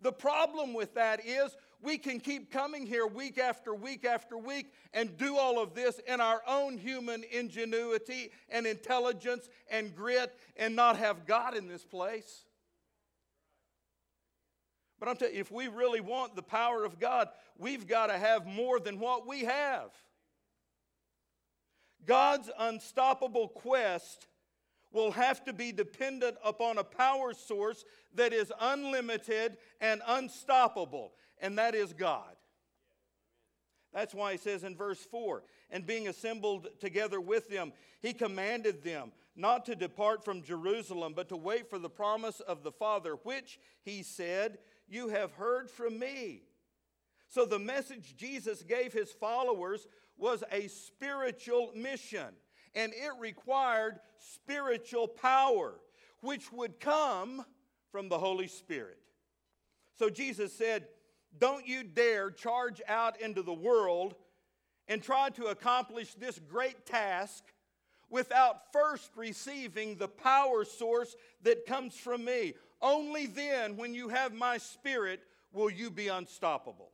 The 0.00 0.12
problem 0.12 0.74
with 0.74 0.94
that 0.94 1.24
is 1.24 1.56
we 1.82 1.98
can 1.98 2.20
keep 2.20 2.50
coming 2.50 2.86
here 2.86 3.06
week 3.06 3.38
after 3.38 3.74
week 3.74 4.04
after 4.04 4.36
week 4.36 4.72
and 4.92 5.16
do 5.16 5.36
all 5.36 5.62
of 5.62 5.74
this 5.74 6.00
in 6.06 6.20
our 6.20 6.42
own 6.46 6.78
human 6.78 7.24
ingenuity 7.30 8.30
and 8.48 8.66
intelligence 8.66 9.48
and 9.70 9.94
grit 9.94 10.34
and 10.56 10.74
not 10.74 10.96
have 10.96 11.26
God 11.26 11.56
in 11.56 11.68
this 11.68 11.84
place. 11.84 12.44
But 14.98 15.08
I'm 15.08 15.16
telling 15.16 15.34
you, 15.34 15.40
if 15.40 15.52
we 15.52 15.68
really 15.68 16.00
want 16.00 16.34
the 16.34 16.42
power 16.42 16.84
of 16.84 16.98
God, 16.98 17.28
we've 17.58 17.86
got 17.86 18.06
to 18.06 18.16
have 18.16 18.46
more 18.46 18.80
than 18.80 18.98
what 18.98 19.26
we 19.26 19.44
have. 19.44 19.90
God's 22.06 22.50
unstoppable 22.58 23.48
quest 23.48 24.26
will 24.92 25.10
have 25.10 25.44
to 25.44 25.52
be 25.52 25.72
dependent 25.72 26.36
upon 26.44 26.78
a 26.78 26.84
power 26.84 27.34
source 27.34 27.84
that 28.14 28.32
is 28.32 28.52
unlimited 28.60 29.58
and 29.80 30.00
unstoppable, 30.06 31.12
and 31.40 31.58
that 31.58 31.74
is 31.74 31.92
God. 31.92 32.36
That's 33.92 34.14
why 34.14 34.32
he 34.32 34.38
says 34.38 34.64
in 34.64 34.76
verse 34.76 35.00
4 35.00 35.42
and 35.70 35.86
being 35.86 36.08
assembled 36.08 36.68
together 36.80 37.20
with 37.20 37.48
them, 37.48 37.72
he 38.00 38.12
commanded 38.12 38.84
them 38.84 39.12
not 39.34 39.66
to 39.66 39.74
depart 39.74 40.24
from 40.24 40.42
Jerusalem, 40.42 41.12
but 41.14 41.28
to 41.28 41.36
wait 41.36 41.68
for 41.68 41.78
the 41.78 41.90
promise 41.90 42.40
of 42.40 42.62
the 42.62 42.72
Father, 42.72 43.14
which 43.22 43.58
he 43.82 44.02
said, 44.02 44.58
You 44.88 45.08
have 45.08 45.32
heard 45.32 45.70
from 45.70 45.98
me. 45.98 46.42
So 47.28 47.44
the 47.44 47.58
message 47.58 48.16
Jesus 48.16 48.62
gave 48.62 48.92
his 48.92 49.12
followers 49.12 49.86
was 50.16 50.42
a 50.50 50.68
spiritual 50.68 51.72
mission, 51.74 52.28
and 52.74 52.92
it 52.92 53.12
required 53.18 53.98
spiritual 54.18 55.08
power, 55.08 55.74
which 56.20 56.52
would 56.52 56.80
come 56.80 57.44
from 57.90 58.08
the 58.08 58.18
Holy 58.18 58.46
Spirit. 58.46 58.98
So 59.98 60.10
Jesus 60.10 60.52
said, 60.52 60.86
Don't 61.38 61.66
you 61.66 61.82
dare 61.82 62.30
charge 62.30 62.82
out 62.88 63.20
into 63.20 63.42
the 63.42 63.54
world 63.54 64.14
and 64.88 65.02
try 65.02 65.30
to 65.30 65.46
accomplish 65.46 66.14
this 66.14 66.38
great 66.38 66.86
task 66.86 67.44
without 68.10 68.72
first 68.72 69.10
receiving 69.16 69.96
the 69.96 70.08
power 70.08 70.64
source 70.64 71.16
that 71.42 71.66
comes 71.66 71.94
from 71.96 72.24
me. 72.24 72.54
Only 72.80 73.26
then, 73.26 73.76
when 73.76 73.94
you 73.94 74.08
have 74.08 74.32
my 74.32 74.58
spirit, 74.58 75.20
will 75.52 75.70
you 75.70 75.90
be 75.90 76.08
unstoppable. 76.08 76.92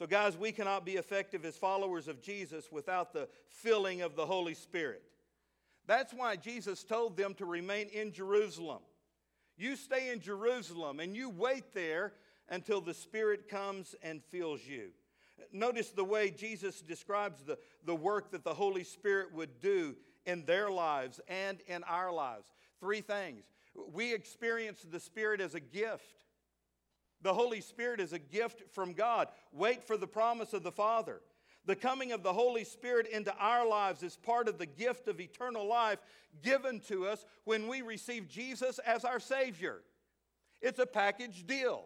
So, 0.00 0.06
guys, 0.06 0.34
we 0.34 0.50
cannot 0.50 0.86
be 0.86 0.92
effective 0.92 1.44
as 1.44 1.58
followers 1.58 2.08
of 2.08 2.22
Jesus 2.22 2.72
without 2.72 3.12
the 3.12 3.28
filling 3.50 4.00
of 4.00 4.16
the 4.16 4.24
Holy 4.24 4.54
Spirit. 4.54 5.02
That's 5.86 6.14
why 6.14 6.36
Jesus 6.36 6.82
told 6.82 7.18
them 7.18 7.34
to 7.34 7.44
remain 7.44 7.88
in 7.88 8.10
Jerusalem. 8.10 8.78
You 9.58 9.76
stay 9.76 10.10
in 10.10 10.20
Jerusalem 10.20 11.00
and 11.00 11.14
you 11.14 11.28
wait 11.28 11.74
there 11.74 12.14
until 12.48 12.80
the 12.80 12.94
Spirit 12.94 13.46
comes 13.46 13.94
and 14.02 14.22
fills 14.30 14.62
you. 14.66 14.88
Notice 15.52 15.90
the 15.90 16.02
way 16.02 16.30
Jesus 16.30 16.80
describes 16.80 17.42
the, 17.42 17.58
the 17.84 17.94
work 17.94 18.30
that 18.30 18.42
the 18.42 18.54
Holy 18.54 18.84
Spirit 18.84 19.34
would 19.34 19.60
do 19.60 19.96
in 20.24 20.46
their 20.46 20.70
lives 20.70 21.20
and 21.28 21.58
in 21.66 21.84
our 21.84 22.10
lives. 22.10 22.54
Three 22.80 23.02
things. 23.02 23.44
We 23.92 24.14
experience 24.14 24.80
the 24.90 24.98
Spirit 24.98 25.42
as 25.42 25.54
a 25.54 25.60
gift. 25.60 26.24
The 27.22 27.34
Holy 27.34 27.60
Spirit 27.60 28.00
is 28.00 28.12
a 28.12 28.18
gift 28.18 28.62
from 28.72 28.92
God. 28.92 29.28
Wait 29.52 29.84
for 29.84 29.96
the 29.96 30.06
promise 30.06 30.52
of 30.52 30.62
the 30.62 30.72
Father. 30.72 31.20
The 31.66 31.76
coming 31.76 32.12
of 32.12 32.22
the 32.22 32.32
Holy 32.32 32.64
Spirit 32.64 33.06
into 33.06 33.34
our 33.36 33.66
lives 33.66 34.02
is 34.02 34.16
part 34.16 34.48
of 34.48 34.58
the 34.58 34.66
gift 34.66 35.08
of 35.08 35.20
eternal 35.20 35.66
life 35.66 35.98
given 36.42 36.80
to 36.88 37.06
us 37.06 37.24
when 37.44 37.68
we 37.68 37.82
receive 37.82 38.28
Jesus 38.28 38.78
as 38.80 39.04
our 39.04 39.20
Savior. 39.20 39.82
It's 40.62 40.78
a 40.78 40.86
package 40.86 41.46
deal. 41.46 41.84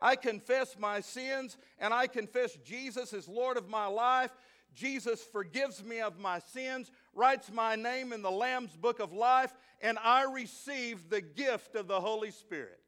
I 0.00 0.16
confess 0.16 0.76
my 0.78 1.00
sins 1.00 1.56
and 1.78 1.92
I 1.92 2.06
confess 2.06 2.56
Jesus 2.64 3.12
is 3.12 3.28
Lord 3.28 3.56
of 3.56 3.68
my 3.68 3.86
life. 3.86 4.30
Jesus 4.74 5.22
forgives 5.22 5.82
me 5.82 6.00
of 6.00 6.18
my 6.18 6.38
sins, 6.38 6.90
writes 7.14 7.50
my 7.50 7.76
name 7.76 8.12
in 8.12 8.22
the 8.22 8.30
Lamb's 8.30 8.76
book 8.76 9.00
of 9.00 9.12
life, 9.12 9.52
and 9.82 9.98
I 9.98 10.24
receive 10.32 11.10
the 11.10 11.20
gift 11.20 11.74
of 11.74 11.88
the 11.88 12.00
Holy 12.00 12.30
Spirit. 12.30 12.79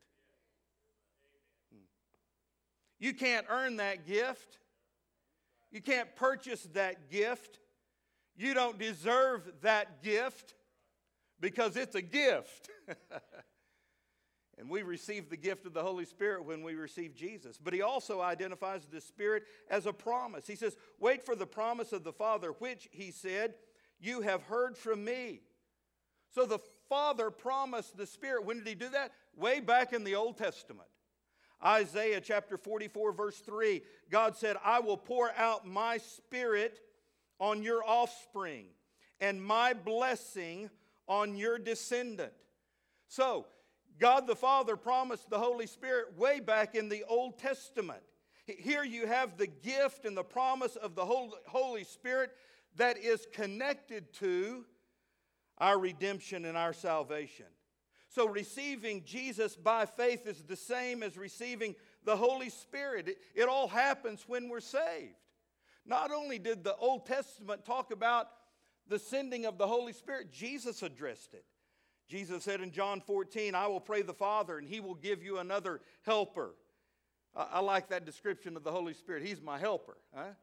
You 3.03 3.13
can't 3.13 3.47
earn 3.51 3.79
that 3.79 4.07
gift. 4.07 4.59
You 5.73 5.83
can't 5.83 6.15
purchase 6.15 6.63
that 6.75 7.11
gift. 7.11 7.59
You 8.37 8.55
don't 8.55 8.79
deserve 8.79 9.43
that 9.63 10.05
gift 10.05 10.55
because 11.41 11.77
it's 11.77 11.95
a 11.95 12.03
gift. 12.03 12.71
And 14.59 14.71
we 14.71 14.83
receive 14.83 15.29
the 15.29 15.37
gift 15.37 15.67
of 15.67 15.73
the 15.73 15.83
Holy 15.83 16.05
Spirit 16.05 16.45
when 16.45 16.63
we 16.63 16.75
receive 16.75 17.17
Jesus. 17.17 17.59
But 17.59 17.73
he 17.73 17.83
also 17.83 18.21
identifies 18.21 18.87
the 18.87 19.01
Spirit 19.01 19.43
as 19.69 19.87
a 19.87 19.93
promise. 19.93 20.47
He 20.47 20.55
says, 20.55 20.77
Wait 21.01 21.25
for 21.25 21.35
the 21.35 21.47
promise 21.47 21.93
of 21.93 22.05
the 22.05 22.13
Father, 22.13 22.51
which, 22.59 22.87
he 22.93 23.11
said, 23.11 23.55
you 23.99 24.21
have 24.21 24.43
heard 24.45 24.77
from 24.77 25.05
me. 25.05 25.41
So 26.33 26.45
the 26.45 26.61
Father 26.89 27.31
promised 27.31 27.97
the 27.97 28.07
Spirit. 28.07 28.45
When 28.45 28.59
did 28.59 28.69
he 28.69 28.75
do 28.75 28.91
that? 28.91 29.11
Way 29.37 29.59
back 29.59 29.93
in 29.93 30.05
the 30.05 30.15
Old 30.15 30.37
Testament. 30.37 30.89
Isaiah 31.65 32.21
chapter 32.21 32.57
44, 32.57 33.13
verse 33.13 33.39
3, 33.39 33.83
God 34.11 34.37
said, 34.37 34.57
I 34.65 34.81
will 34.81 34.97
pour 34.97 35.31
out 35.37 35.67
my 35.67 35.99
Spirit 35.99 36.81
on 37.39 37.63
your 37.63 37.85
offspring 37.85 38.67
and 39.21 39.43
my 39.43 39.73
blessing 39.73 40.71
on 41.07 41.37
your 41.37 41.59
descendant. 41.59 42.33
So, 43.09 43.47
God 43.99 44.27
the 44.27 44.35
Father 44.35 44.77
promised 44.77 45.31
the 45.31 45.39
Holy 45.39 45.67
Spirit 45.67 46.19
way 46.19 46.41
back 46.41 46.75
in 46.75 46.89
the 46.89 47.05
Old 47.09 47.39
Testament. 47.39 48.03
Here 48.47 48.83
you 48.83 49.07
have 49.07 49.37
the 49.37 49.47
gift 49.47 50.05
and 50.05 50.17
the 50.17 50.25
promise 50.25 50.77
of 50.77 50.95
the 50.95 51.05
Holy 51.05 51.85
Spirit 51.85 52.33
that 52.77 52.99
is 52.99 53.27
connected 53.33 54.13
to 54.15 54.65
our 55.59 55.79
redemption 55.79 56.45
and 56.45 56.57
our 56.57 56.73
salvation. 56.73 57.47
So, 58.15 58.29
receiving 58.29 59.05
Jesus 59.05 59.57
by 59.57 59.87
faith 59.87 60.27
is 60.27 60.43
the 60.43 60.57
same 60.57 61.03
as 61.03 61.17
receiving 61.17 61.75
the 62.05 62.15
Holy 62.15 62.51
Spirit. 62.51 63.09
It, 63.09 63.19
it, 63.35 63.49
all 63.49 63.69
happens 63.69 64.25
when 64.27 64.51
we're 64.51 64.61
saved. 64.61 65.15
Not 65.87 66.11
only 66.13 66.39
did 66.39 66.63
the 66.63 66.77
Old 66.77 67.07
Testament 67.07 67.65
talk 67.65 67.91
about 67.91 68.29
the 68.87 68.99
sending 68.99 69.47
of 69.47 69.57
the 69.57 69.67
Holy 69.67 69.95
Spirit, 69.95 70.31
Jesus 70.31 70.83
addressed 70.83 71.33
it. 71.33 71.47
Jesus 72.07 72.45
said 72.45 72.61
in 72.61 72.71
John 72.71 73.01
14, 73.01 73.55
I 73.55 73.67
will 73.67 73.81
pray 73.81 74.03
the 74.03 74.13
Father, 74.13 74.59
and 74.59 74.69
he 74.69 74.81
will 74.81 74.95
give 74.95 75.23
you 75.23 75.39
another 75.39 75.81
helper. 76.03 76.55
I, 77.35 77.47
I 77.53 77.61
like 77.61 77.89
that 77.89 78.05
description 78.05 78.59
of 78.59 78.63
the 78.63 78.73
Holy 78.73 78.93
Spirit. 78.93 79.23
He's 79.23 79.41
my 79.41 79.59
helper. 79.59 79.97
Huh? 80.15 80.35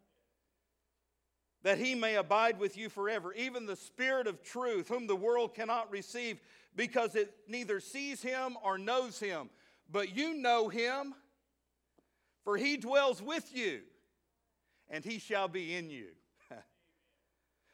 That 1.64 1.78
he 1.78 1.94
may 1.94 2.16
abide 2.16 2.58
with 2.58 2.78
you 2.78 2.90
forever, 2.90 3.34
even 3.34 3.66
the 3.66 3.76
Spirit 3.76 4.28
of 4.28 4.44
truth, 4.44 4.88
whom 4.88 5.08
the 5.08 5.16
world 5.16 5.54
cannot 5.54 5.92
receive 5.92 6.40
because 6.76 7.16
it 7.16 7.34
neither 7.48 7.80
sees 7.80 8.22
him 8.22 8.58
or 8.64 8.78
knows 8.78 9.20
him. 9.20 9.50
But 9.92 10.16
you 10.16 10.34
know 10.36 10.70
him, 10.70 11.14
for 12.44 12.56
he 12.56 12.78
dwells 12.78 13.22
with 13.22 13.56
you, 13.56 13.82
and 14.90 15.04
he 15.04 15.20
shall 15.20 15.48
be 15.48 15.76
in 15.76 15.90
you. 15.90 16.08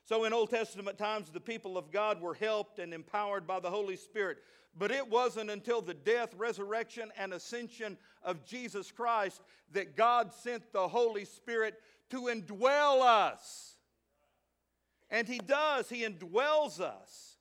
So, 0.07 0.23
in 0.25 0.33
Old 0.33 0.51
Testament 0.51 0.99
times, 0.99 1.31
the 1.31 1.39
people 1.39 1.79
of 1.79 1.91
God 1.91 2.21
were 2.21 2.35
helped 2.35 2.77
and 2.77 2.93
empowered 2.93 3.47
by 3.47 3.59
the 3.59 3.71
Holy 3.71 3.95
Spirit. 3.95 4.37
But 4.77 4.91
it 4.91 5.09
wasn't 5.09 5.49
until 5.49 5.81
the 5.81 5.95
death, 5.95 6.35
resurrection, 6.37 7.11
and 7.17 7.33
ascension 7.33 7.97
of 8.21 8.45
Jesus 8.45 8.91
Christ 8.91 9.41
that 9.71 9.95
God 9.95 10.31
sent 10.31 10.71
the 10.73 10.87
Holy 10.87 11.25
Spirit 11.25 11.81
to 12.11 12.23
indwell 12.23 13.01
us. 13.01 13.74
And 15.09 15.27
He 15.27 15.39
does, 15.39 15.89
He 15.89 16.03
indwells 16.03 16.79
us. 16.79 17.37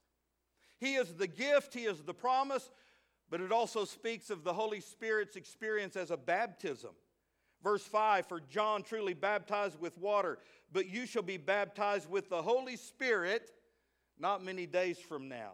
He 0.79 0.95
is 0.95 1.15
the 1.15 1.27
gift, 1.27 1.75
He 1.75 1.85
is 1.85 2.03
the 2.03 2.15
promise, 2.15 2.71
but 3.31 3.41
it 3.41 3.53
also 3.53 3.85
speaks 3.85 4.31
of 4.31 4.45
the 4.45 4.53
Holy 4.53 4.81
Spirit's 4.81 5.37
experience 5.37 5.97
as 5.97 6.11
a 6.11 6.17
baptism. 6.17 6.91
Verse 7.63 7.83
5 7.83 8.27
For 8.27 8.41
John 8.41 8.83
truly 8.83 9.15
baptized 9.15 9.81
with 9.81 9.97
water, 9.99 10.39
but 10.73 10.89
you 10.89 11.07
shall 11.07 11.23
be 11.23 11.39
baptized 11.39 12.11
with 12.11 12.29
the 12.29 12.43
Holy 12.43 12.77
Spirit 12.77 13.51
not 14.19 14.45
many 14.45 14.67
days 14.67 14.99
from 14.99 15.29
now. 15.29 15.53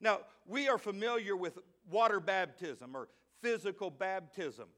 Now, 0.00 0.20
we 0.46 0.68
are 0.68 0.78
familiar 0.78 1.36
with 1.36 1.58
water 1.90 2.20
baptism 2.20 2.96
or 2.96 3.08
physical 3.42 3.90
baptism. 3.90 4.68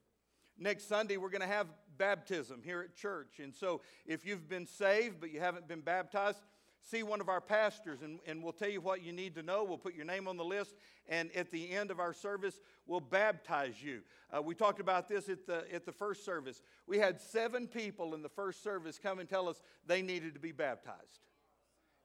Next 0.57 0.87
Sunday, 0.87 1.17
we're 1.17 1.29
going 1.29 1.41
to 1.41 1.47
have 1.47 1.67
baptism 1.97 2.61
here 2.63 2.81
at 2.81 2.95
church. 2.95 3.39
And 3.39 3.53
so, 3.53 3.81
if 4.05 4.25
you've 4.25 4.49
been 4.49 4.67
saved 4.67 5.19
but 5.19 5.31
you 5.31 5.39
haven't 5.39 5.67
been 5.67 5.81
baptized, 5.81 6.39
see 6.81 7.03
one 7.03 7.21
of 7.21 7.29
our 7.29 7.41
pastors 7.41 8.01
and, 8.01 8.19
and 8.25 8.43
we'll 8.43 8.53
tell 8.53 8.69
you 8.69 8.81
what 8.81 9.03
you 9.03 9.11
need 9.11 9.35
to 9.35 9.43
know. 9.43 9.63
We'll 9.63 9.77
put 9.77 9.93
your 9.93 10.05
name 10.05 10.27
on 10.27 10.37
the 10.37 10.43
list, 10.43 10.75
and 11.07 11.31
at 11.35 11.51
the 11.51 11.71
end 11.71 11.91
of 11.91 11.99
our 11.99 12.13
service, 12.13 12.59
we'll 12.87 12.99
baptize 12.99 13.81
you. 13.81 14.01
Uh, 14.35 14.41
we 14.41 14.55
talked 14.55 14.79
about 14.79 15.07
this 15.07 15.29
at 15.29 15.45
the, 15.45 15.65
at 15.73 15.85
the 15.85 15.91
first 15.91 16.25
service. 16.25 16.61
We 16.87 16.97
had 16.97 17.19
seven 17.19 17.67
people 17.67 18.13
in 18.15 18.21
the 18.21 18.29
first 18.29 18.63
service 18.63 18.99
come 19.01 19.19
and 19.19 19.29
tell 19.29 19.47
us 19.47 19.61
they 19.85 20.01
needed 20.01 20.33
to 20.33 20.39
be 20.39 20.51
baptized. 20.51 21.19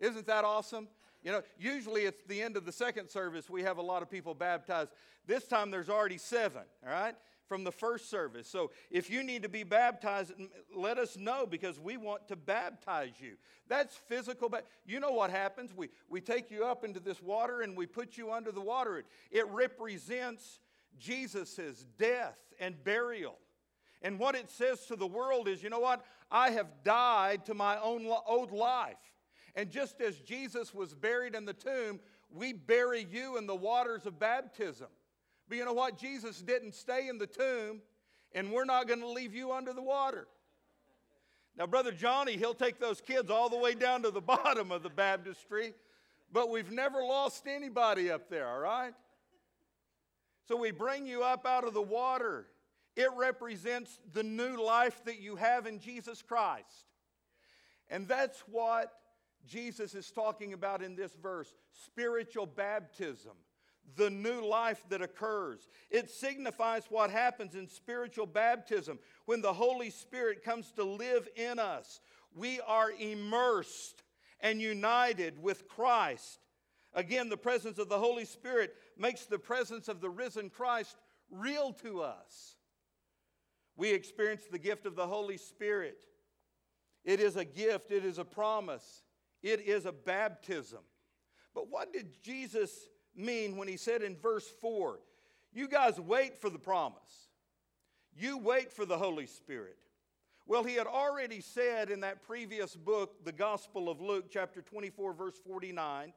Isn't 0.00 0.26
that 0.26 0.44
awesome? 0.44 0.88
You 1.22 1.32
know, 1.32 1.42
usually 1.58 2.02
it's 2.02 2.22
the 2.24 2.42
end 2.42 2.56
of 2.56 2.64
the 2.64 2.72
second 2.72 3.08
service 3.08 3.50
we 3.50 3.62
have 3.62 3.78
a 3.78 3.82
lot 3.82 4.02
of 4.02 4.10
people 4.10 4.34
baptized. 4.34 4.90
This 5.26 5.46
time 5.46 5.70
there's 5.70 5.88
already 5.90 6.18
seven, 6.18 6.62
all 6.84 6.92
right? 6.92 7.16
From 7.48 7.64
the 7.64 7.72
first 7.72 8.11
service. 8.11 8.48
So 8.48 8.70
if 8.90 9.11
you 9.11 9.22
need 9.22 9.42
to 9.42 9.48
be 9.48 9.62
baptized, 9.62 10.32
let 10.74 10.98
us 10.98 11.16
know 11.16 11.46
because 11.46 11.78
we 11.78 11.96
want 11.96 12.28
to 12.28 12.37
baptize 12.37 13.14
you. 13.20 13.37
That's 13.68 13.94
physical. 13.94 14.48
Ba- 14.48 14.62
you 14.85 15.00
know 15.00 15.12
what 15.12 15.30
happens? 15.30 15.74
We, 15.74 15.88
we 16.09 16.20
take 16.20 16.50
you 16.50 16.64
up 16.64 16.85
into 16.85 17.00
this 17.00 17.22
water 17.22 17.62
and 17.62 17.76
we 17.76 17.87
put 17.87 18.16
you 18.16 18.32
under 18.32 18.52
the 18.52 18.61
water. 18.61 18.98
It, 18.98 19.06
it 19.30 19.48
represents 19.48 20.61
Jesus' 20.98 21.85
death 21.98 22.38
and 22.59 22.82
burial. 22.85 23.38
And 24.02 24.18
what 24.18 24.35
it 24.35 24.50
says 24.50 24.87
to 24.87 24.96
the 24.96 25.06
world 25.06 25.48
is, 25.48 25.62
you 25.62 25.70
know 25.70 25.80
what? 25.80 26.04
I 26.30 26.50
have 26.50 26.68
died 26.85 27.46
to 27.46 27.54
my 27.54 27.80
own 27.80 28.06
old 28.26 28.52
life. 28.52 28.96
And 29.54 29.70
just 29.70 30.00
as 30.00 30.18
Jesus 30.18 30.74
was 30.74 30.94
buried 30.94 31.35
in 31.35 31.44
the 31.44 31.54
tomb, 31.54 32.00
we 32.30 32.52
bury 32.52 33.06
you 33.11 33.38
in 33.38 33.46
the 33.46 33.54
waters 33.54 34.04
of 34.04 34.18
baptism. 34.18 34.88
But 35.48 35.59
you 35.59 35.64
know 35.64 35.72
what? 35.72 35.98
Jesus 35.98 36.40
didn't 36.40 36.74
stay 36.74 37.09
in 37.09 37.18
the 37.18 37.26
tomb, 37.26 37.80
and 38.32 38.50
we're 38.50 38.64
not 38.64 38.88
going 38.88 39.00
to 39.00 39.09
leave 39.09 39.35
you 39.35 39.52
under 39.52 39.72
the 39.72 39.82
water. 39.82 40.26
Now, 41.56 41.66
Brother 41.66 41.92
Johnny, 41.92 42.37
he'll 42.37 42.54
take 42.54 42.78
those 42.78 43.00
kids 43.00 43.30
all 43.30 43.48
the 43.48 43.56
way 43.56 43.74
down 43.74 44.02
to 44.02 44.11
the 44.11 44.20
bottom 44.22 44.70
of 44.72 44.82
the 44.82 44.90
baptistry, 44.90 45.72
but 46.32 46.50
we've 46.50 46.70
never 46.70 46.98
lost 46.98 47.46
anybody 47.46 48.11
up 48.11 48.28
there, 48.28 48.48
all 48.48 48.59
right? 48.59 48.92
So 50.48 50.56
we 50.56 50.70
bring 50.70 51.06
you 51.06 51.22
up 51.22 51.46
out 51.46 51.64
of 51.64 51.74
the 51.74 51.82
water. 51.82 52.46
It 52.94 53.09
represents 53.16 53.98
the 54.12 54.22
new 54.22 54.62
life 54.62 55.04
that 55.04 55.20
you 55.20 55.37
have 55.37 55.66
in 55.66 55.80
Jesus 55.80 56.22
Christ. 56.22 56.87
And 57.88 58.09
that's 58.09 58.40
what 58.50 58.92
Jesus 59.46 59.94
is 59.94 60.11
talking 60.11 60.52
about 60.52 60.82
in 60.82 60.96
this 60.96 61.14
verse 61.14 61.52
spiritual 61.72 62.46
baptism 62.46 63.32
the 63.94 64.11
new 64.11 64.44
life 64.44 64.85
that 64.88 65.03
occurs. 65.03 65.68
It 65.90 66.11
signifies 66.11 66.85
what 66.88 67.11
happens 67.11 67.55
in 67.55 67.68
spiritual 67.68 68.27
baptism 68.27 68.99
when 69.27 69.40
the 69.40 69.53
Holy 69.53 69.90
Spirit 69.90 70.42
comes 70.42 70.72
to 70.72 70.85
live 70.85 71.29
in 71.37 71.59
us. 71.59 72.01
We 72.35 72.61
are 72.66 72.90
immersed 72.90 74.03
and 74.40 74.61
united 74.61 75.40
with 75.40 75.68
Christ. 75.68 76.40
Again, 76.94 77.29
the 77.29 77.37
presence 77.37 77.79
of 77.79 77.88
the 77.88 77.99
Holy 77.99 78.25
Spirit 78.25 78.75
makes 78.99 79.27
the 79.27 79.38
presence 79.38 79.88
of 79.88 80.01
the 80.01 80.11
risen 80.11 80.51
Christ 80.51 80.96
real 81.31 81.72
to 81.83 82.03
us. 82.03 82.57
We 83.77 83.90
experience 83.90 84.44
the 84.51 84.59
gift 84.59 84.87
of 84.87 84.96
the 84.96 85.07
Holy 85.07 85.37
Spirit. 85.37 85.99
It 87.05 87.20
is 87.20 87.37
a 87.37 87.44
gift, 87.44 87.92
it 87.92 88.05
is 88.05 88.18
a 88.18 88.25
promise, 88.25 89.03
it 89.42 89.61
is 89.61 89.87
a 89.87 89.92
baptism. 89.92 90.81
But 91.55 91.70
what 91.70 91.92
did 91.92 92.22
Jesus 92.22 92.88
mean 93.16 93.57
when 93.57 93.68
he 93.68 93.76
said 93.76 94.02
in 94.02 94.16
verse 94.16 94.46
4, 94.61 94.98
You 95.52 95.68
guys 95.68 95.98
wait 95.98 96.38
for 96.38 96.50
the 96.50 96.59
promise, 96.59 97.29
you 98.16 98.38
wait 98.38 98.72
for 98.72 98.85
the 98.85 98.98
Holy 98.98 99.26
Spirit? 99.26 99.76
Well, 100.48 100.62
he 100.62 100.74
had 100.74 100.87
already 100.87 101.40
said 101.40 101.90
in 101.90 102.00
that 102.00 102.22
previous 102.22 102.76
book, 102.76 103.24
the 103.24 103.33
Gospel 103.33 103.88
of 103.88 104.00
Luke, 104.00 104.26
chapter 104.31 104.62
24, 104.62 105.12
verse 105.12 105.35
49, 105.44 106.12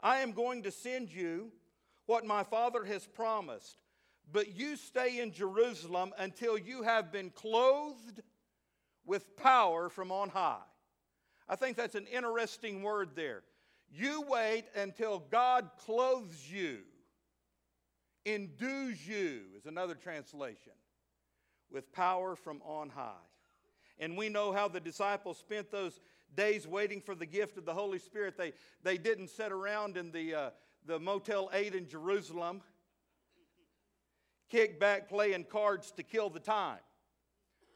I 0.00 0.18
am 0.18 0.32
going 0.32 0.64
to 0.64 0.72
send 0.72 1.12
you 1.12 1.52
what 2.06 2.26
my 2.26 2.42
Father 2.42 2.84
has 2.84 3.06
promised, 3.06 3.78
but 4.32 4.56
you 4.56 4.76
stay 4.76 5.20
in 5.20 5.32
Jerusalem 5.32 6.12
until 6.18 6.58
you 6.58 6.82
have 6.82 7.12
been 7.12 7.30
clothed 7.30 8.22
with 9.06 9.36
power 9.36 9.88
from 9.88 10.10
on 10.10 10.28
high. 10.28 10.58
I 11.48 11.54
think 11.54 11.76
that's 11.76 11.94
an 11.94 12.06
interesting 12.06 12.82
word 12.82 13.10
there. 13.14 13.42
You 13.94 14.24
wait 14.26 14.64
until 14.74 15.18
God 15.30 15.68
clothes 15.84 16.50
you, 16.50 16.78
endues 18.24 19.06
you, 19.06 19.42
is 19.54 19.66
another 19.66 19.94
translation, 19.94 20.72
with 21.70 21.92
power 21.92 22.34
from 22.34 22.62
on 22.64 22.88
high. 22.88 23.12
And 23.98 24.16
we 24.16 24.30
know 24.30 24.50
how 24.50 24.66
the 24.68 24.80
disciples 24.80 25.36
spent 25.36 25.70
those 25.70 26.00
days 26.34 26.66
waiting 26.66 27.02
for 27.02 27.14
the 27.14 27.26
gift 27.26 27.58
of 27.58 27.66
the 27.66 27.74
Holy 27.74 27.98
Spirit. 27.98 28.38
They, 28.38 28.54
they 28.82 28.96
didn't 28.96 29.28
sit 29.28 29.52
around 29.52 29.98
in 29.98 30.10
the, 30.10 30.34
uh, 30.34 30.50
the 30.86 30.98
Motel 30.98 31.50
8 31.52 31.74
in 31.74 31.86
Jerusalem, 31.86 32.62
kick 34.48 34.80
back 34.80 35.10
playing 35.10 35.44
cards 35.44 35.92
to 35.92 36.02
kill 36.02 36.30
the 36.30 36.40
time. 36.40 36.80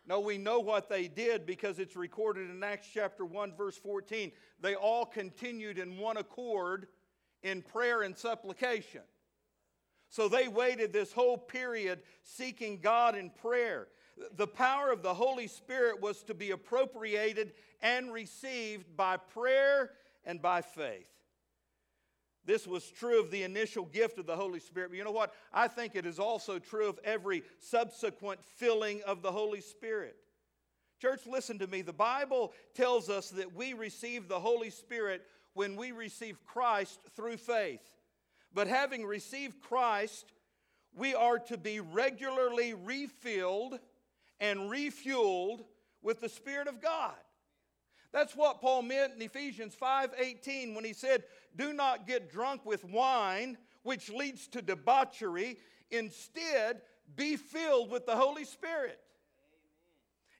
No, 0.06 0.20
we 0.20 0.38
know 0.38 0.60
what 0.60 0.88
they 0.88 1.08
did 1.08 1.46
because 1.46 1.78
it's 1.80 1.96
recorded 1.96 2.48
in 2.48 2.62
Acts 2.62 2.88
chapter 2.92 3.24
1, 3.24 3.54
verse 3.56 3.76
14. 3.76 4.30
They 4.60 4.74
all 4.76 5.04
continued 5.04 5.78
in 5.78 5.98
one 5.98 6.16
accord 6.16 6.86
in 7.42 7.62
prayer 7.62 8.02
and 8.02 8.16
supplication. 8.16 9.02
So 10.08 10.28
they 10.28 10.46
waited 10.46 10.92
this 10.92 11.12
whole 11.12 11.36
period 11.36 12.00
seeking 12.22 12.78
God 12.80 13.16
in 13.16 13.30
prayer. 13.30 13.88
The 14.36 14.46
power 14.46 14.92
of 14.92 15.02
the 15.02 15.12
Holy 15.12 15.48
Spirit 15.48 16.00
was 16.00 16.22
to 16.24 16.34
be 16.34 16.52
appropriated 16.52 17.52
and 17.82 18.12
received 18.12 18.96
by 18.96 19.16
prayer 19.16 19.90
and 20.24 20.40
by 20.40 20.62
faith. 20.62 21.08
This 22.46 22.66
was 22.66 22.88
true 22.88 23.20
of 23.20 23.32
the 23.32 23.42
initial 23.42 23.84
gift 23.84 24.18
of 24.18 24.26
the 24.26 24.36
Holy 24.36 24.60
Spirit. 24.60 24.90
But 24.90 24.96
you 24.96 25.04
know 25.04 25.10
what? 25.10 25.34
I 25.52 25.66
think 25.66 25.96
it 25.96 26.06
is 26.06 26.20
also 26.20 26.60
true 26.60 26.88
of 26.88 27.00
every 27.04 27.42
subsequent 27.58 28.40
filling 28.44 29.02
of 29.02 29.20
the 29.20 29.32
Holy 29.32 29.60
Spirit. 29.60 30.16
Church, 31.02 31.26
listen 31.26 31.58
to 31.58 31.66
me. 31.66 31.82
The 31.82 31.92
Bible 31.92 32.52
tells 32.74 33.10
us 33.10 33.30
that 33.30 33.54
we 33.54 33.74
receive 33.74 34.28
the 34.28 34.38
Holy 34.38 34.70
Spirit 34.70 35.22
when 35.54 35.74
we 35.76 35.90
receive 35.90 36.38
Christ 36.46 37.00
through 37.16 37.36
faith. 37.36 37.82
But 38.54 38.68
having 38.68 39.04
received 39.04 39.60
Christ, 39.60 40.32
we 40.94 41.14
are 41.14 41.40
to 41.40 41.58
be 41.58 41.80
regularly 41.80 42.74
refilled 42.74 43.78
and 44.40 44.60
refueled 44.70 45.64
with 46.00 46.20
the 46.20 46.28
Spirit 46.28 46.68
of 46.68 46.80
God. 46.80 47.14
That's 48.16 48.34
what 48.34 48.62
Paul 48.62 48.80
meant 48.80 49.12
in 49.12 49.20
Ephesians 49.20 49.74
5:18 49.74 50.74
when 50.74 50.86
he 50.86 50.94
said, 50.94 51.28
"Do 51.54 51.74
not 51.74 52.06
get 52.06 52.30
drunk 52.30 52.64
with 52.64 52.82
wine, 52.82 53.58
which 53.82 54.08
leads 54.08 54.48
to 54.48 54.62
debauchery. 54.62 55.60
Instead, 55.90 56.80
be 57.14 57.36
filled 57.36 57.90
with 57.90 58.06
the 58.06 58.16
Holy 58.16 58.46
Spirit." 58.46 58.98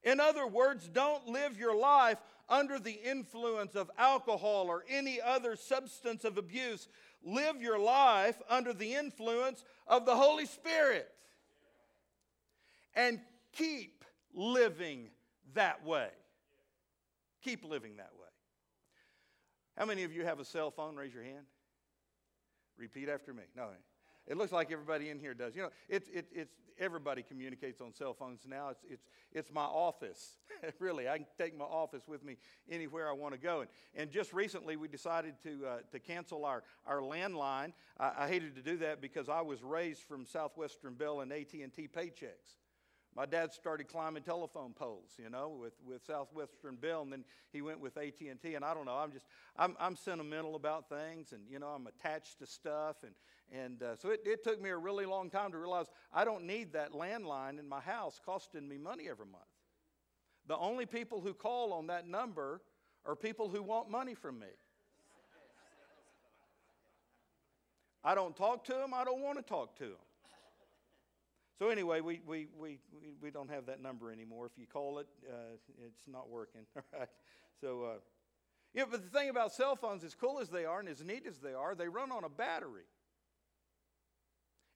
In 0.02 0.20
other 0.20 0.46
words, 0.46 0.88
don't 0.88 1.28
live 1.28 1.58
your 1.58 1.74
life 1.74 2.18
under 2.48 2.78
the 2.78 2.94
influence 2.94 3.74
of 3.74 3.90
alcohol 3.98 4.70
or 4.70 4.86
any 4.88 5.20
other 5.20 5.54
substance 5.54 6.24
of 6.24 6.38
abuse. 6.38 6.88
Live 7.20 7.60
your 7.60 7.78
life 7.78 8.40
under 8.48 8.72
the 8.72 8.94
influence 8.94 9.66
of 9.86 10.06
the 10.06 10.16
Holy 10.16 10.46
Spirit. 10.46 11.14
And 12.94 13.22
keep 13.52 14.02
living 14.32 15.10
that 15.52 15.84
way. 15.84 16.10
Keep 17.46 17.64
living 17.64 17.98
that 17.98 18.10
way. 18.20 18.26
How 19.78 19.86
many 19.86 20.02
of 20.02 20.12
you 20.12 20.24
have 20.24 20.40
a 20.40 20.44
cell 20.44 20.72
phone? 20.72 20.96
Raise 20.96 21.14
your 21.14 21.22
hand. 21.22 21.46
Repeat 22.76 23.08
after 23.08 23.32
me. 23.32 23.44
No, 23.56 23.68
it 24.26 24.36
looks 24.36 24.50
like 24.50 24.72
everybody 24.72 25.10
in 25.10 25.20
here 25.20 25.32
does. 25.32 25.54
You 25.54 25.62
know, 25.62 25.68
it's, 25.88 26.08
it, 26.08 26.26
it's, 26.34 26.52
everybody 26.76 27.22
communicates 27.22 27.80
on 27.80 27.94
cell 27.94 28.14
phones 28.14 28.40
now. 28.48 28.70
It's, 28.70 28.84
it's, 28.90 29.06
it's 29.30 29.52
my 29.52 29.62
office. 29.62 30.38
really, 30.80 31.08
I 31.08 31.18
can 31.18 31.26
take 31.38 31.56
my 31.56 31.64
office 31.64 32.02
with 32.08 32.24
me 32.24 32.36
anywhere 32.68 33.08
I 33.08 33.12
want 33.12 33.32
to 33.34 33.38
go. 33.38 33.60
And, 33.60 33.70
and 33.94 34.10
just 34.10 34.32
recently, 34.32 34.74
we 34.74 34.88
decided 34.88 35.34
to, 35.44 35.66
uh, 35.66 35.76
to 35.92 36.00
cancel 36.00 36.44
our, 36.44 36.64
our 36.84 36.98
landline. 36.98 37.74
I, 37.96 38.24
I 38.24 38.28
hated 38.28 38.56
to 38.56 38.62
do 38.62 38.76
that 38.78 39.00
because 39.00 39.28
I 39.28 39.42
was 39.42 39.62
raised 39.62 40.02
from 40.02 40.26
Southwestern 40.26 40.94
Bell 40.94 41.20
and 41.20 41.30
AT&T 41.30 41.90
paychecks. 41.96 42.56
My 43.16 43.24
dad 43.24 43.54
started 43.54 43.88
climbing 43.88 44.24
telephone 44.24 44.74
poles, 44.74 45.12
you 45.16 45.30
know, 45.30 45.56
with, 45.58 45.72
with 45.86 46.04
Southwestern 46.04 46.76
Bell, 46.76 47.00
and 47.00 47.10
then 47.10 47.24
he 47.50 47.62
went 47.62 47.80
with 47.80 47.96
AT&T. 47.96 48.54
And 48.54 48.62
I 48.62 48.74
don't 48.74 48.84
know, 48.84 48.96
I'm 48.96 49.10
just, 49.10 49.24
I'm, 49.56 49.74
I'm 49.80 49.96
sentimental 49.96 50.54
about 50.54 50.90
things, 50.90 51.32
and, 51.32 51.40
you 51.50 51.58
know, 51.58 51.68
I'm 51.68 51.86
attached 51.86 52.40
to 52.40 52.46
stuff. 52.46 52.96
And, 53.02 53.14
and 53.50 53.82
uh, 53.82 53.96
so 53.96 54.10
it, 54.10 54.20
it 54.26 54.44
took 54.44 54.60
me 54.60 54.68
a 54.68 54.76
really 54.76 55.06
long 55.06 55.30
time 55.30 55.50
to 55.52 55.58
realize 55.58 55.86
I 56.12 56.26
don't 56.26 56.44
need 56.44 56.74
that 56.74 56.92
landline 56.92 57.58
in 57.58 57.66
my 57.66 57.80
house 57.80 58.20
costing 58.22 58.68
me 58.68 58.76
money 58.76 59.04
every 59.08 59.24
month. 59.24 59.44
The 60.46 60.58
only 60.58 60.84
people 60.84 61.22
who 61.22 61.32
call 61.32 61.72
on 61.72 61.86
that 61.86 62.06
number 62.06 62.60
are 63.06 63.16
people 63.16 63.48
who 63.48 63.62
want 63.62 63.90
money 63.90 64.14
from 64.14 64.38
me. 64.38 64.46
I 68.04 68.14
don't 68.14 68.36
talk 68.36 68.64
to 68.66 68.74
them, 68.74 68.92
I 68.92 69.04
don't 69.04 69.22
want 69.22 69.38
to 69.38 69.42
talk 69.42 69.74
to 69.78 69.84
them. 69.84 70.05
So 71.58 71.68
anyway, 71.70 72.00
we, 72.00 72.20
we, 72.26 72.48
we, 72.58 72.78
we, 73.22 73.30
don't 73.30 73.48
have 73.48 73.66
that 73.66 73.80
number 73.80 74.12
anymore. 74.12 74.44
If 74.44 74.58
you 74.58 74.66
call 74.66 74.98
it, 74.98 75.06
uh, 75.26 75.56
it's 75.86 76.06
not 76.06 76.28
working. 76.28 76.62
All 76.76 76.82
right. 76.98 77.08
So, 77.62 77.82
uh, 77.84 77.98
yeah, 78.74 78.84
but 78.90 79.02
the 79.02 79.18
thing 79.18 79.30
about 79.30 79.54
cell 79.54 79.74
phones, 79.74 80.04
as 80.04 80.14
cool 80.14 80.38
as 80.38 80.50
they 80.50 80.66
are 80.66 80.80
and 80.80 80.88
as 80.88 81.02
neat 81.02 81.24
as 81.26 81.38
they 81.38 81.54
are, 81.54 81.74
they 81.74 81.88
run 81.88 82.12
on 82.12 82.24
a 82.24 82.28
battery. 82.28 82.84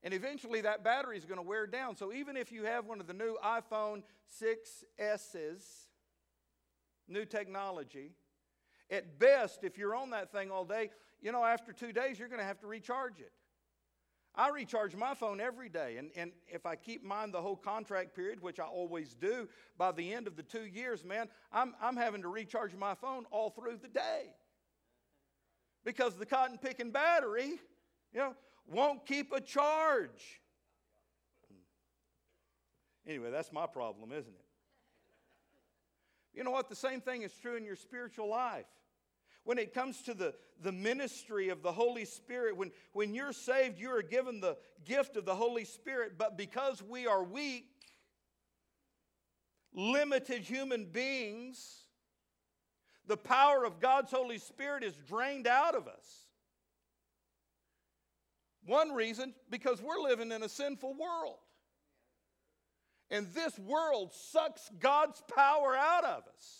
And 0.02 0.14
eventually 0.14 0.62
that 0.62 0.82
battery 0.82 1.18
is 1.18 1.26
going 1.26 1.36
to 1.36 1.46
wear 1.46 1.66
down. 1.66 1.96
So 1.96 2.12
even 2.12 2.36
if 2.36 2.50
you 2.50 2.64
have 2.64 2.86
one 2.86 3.00
of 3.00 3.06
the 3.06 3.12
new 3.12 3.36
iPhone 3.44 4.02
6S's, 4.40 5.62
new 7.06 7.26
technology, 7.26 8.12
at 8.90 9.18
best, 9.18 9.64
if 9.64 9.76
you're 9.76 9.94
on 9.94 10.10
that 10.10 10.32
thing 10.32 10.50
all 10.50 10.64
day, 10.64 10.90
you 11.20 11.30
know, 11.32 11.44
after 11.44 11.74
two 11.74 11.92
days, 11.92 12.18
you're 12.18 12.28
going 12.28 12.40
to 12.40 12.46
have 12.46 12.60
to 12.60 12.66
recharge 12.66 13.20
it. 13.20 13.32
I 14.34 14.48
recharge 14.50 14.94
my 14.94 15.14
phone 15.14 15.40
every 15.40 15.68
day, 15.68 15.96
and, 15.96 16.10
and 16.14 16.30
if 16.46 16.64
I 16.64 16.76
keep 16.76 17.04
mine 17.04 17.32
the 17.32 17.42
whole 17.42 17.56
contract 17.56 18.14
period, 18.14 18.40
which 18.40 18.60
I 18.60 18.64
always 18.64 19.14
do, 19.14 19.48
by 19.76 19.90
the 19.90 20.12
end 20.12 20.28
of 20.28 20.36
the 20.36 20.42
two 20.42 20.66
years, 20.66 21.04
man, 21.04 21.28
I'm, 21.52 21.74
I'm 21.82 21.96
having 21.96 22.22
to 22.22 22.28
recharge 22.28 22.74
my 22.76 22.94
phone 22.94 23.24
all 23.32 23.50
through 23.50 23.78
the 23.82 23.88
day. 23.88 24.34
Because 25.84 26.14
the 26.14 26.26
cotton 26.26 26.58
picking 26.58 26.90
battery, 26.90 27.58
you 28.12 28.20
know, 28.20 28.34
won't 28.66 29.04
keep 29.04 29.32
a 29.32 29.40
charge. 29.40 30.40
Anyway, 33.06 33.30
that's 33.30 33.52
my 33.52 33.66
problem, 33.66 34.12
isn't 34.12 34.32
it? 34.32 34.44
You 36.34 36.44
know 36.44 36.52
what? 36.52 36.68
The 36.68 36.76
same 36.76 37.00
thing 37.00 37.22
is 37.22 37.32
true 37.32 37.56
in 37.56 37.64
your 37.64 37.76
spiritual 37.76 38.28
life. 38.28 38.66
When 39.44 39.58
it 39.58 39.72
comes 39.72 40.02
to 40.02 40.14
the, 40.14 40.34
the 40.62 40.72
ministry 40.72 41.48
of 41.48 41.62
the 41.62 41.72
Holy 41.72 42.04
Spirit, 42.04 42.56
when, 42.56 42.70
when 42.92 43.14
you're 43.14 43.32
saved, 43.32 43.78
you 43.78 43.90
are 43.90 44.02
given 44.02 44.40
the 44.40 44.56
gift 44.84 45.16
of 45.16 45.24
the 45.24 45.34
Holy 45.34 45.64
Spirit, 45.64 46.12
but 46.18 46.36
because 46.36 46.82
we 46.82 47.06
are 47.06 47.24
weak, 47.24 47.66
limited 49.72 50.42
human 50.42 50.84
beings, 50.86 51.84
the 53.06 53.16
power 53.16 53.64
of 53.64 53.80
God's 53.80 54.10
Holy 54.10 54.38
Spirit 54.38 54.84
is 54.84 54.94
drained 55.08 55.46
out 55.46 55.74
of 55.74 55.88
us. 55.88 56.26
One 58.66 58.92
reason, 58.92 59.34
because 59.48 59.80
we're 59.82 59.98
living 60.00 60.32
in 60.32 60.42
a 60.42 60.48
sinful 60.48 60.94
world. 60.94 61.38
And 63.10 63.26
this 63.32 63.58
world 63.58 64.12
sucks 64.12 64.70
God's 64.78 65.20
power 65.34 65.74
out 65.74 66.04
of 66.04 66.22
us. 66.28 66.59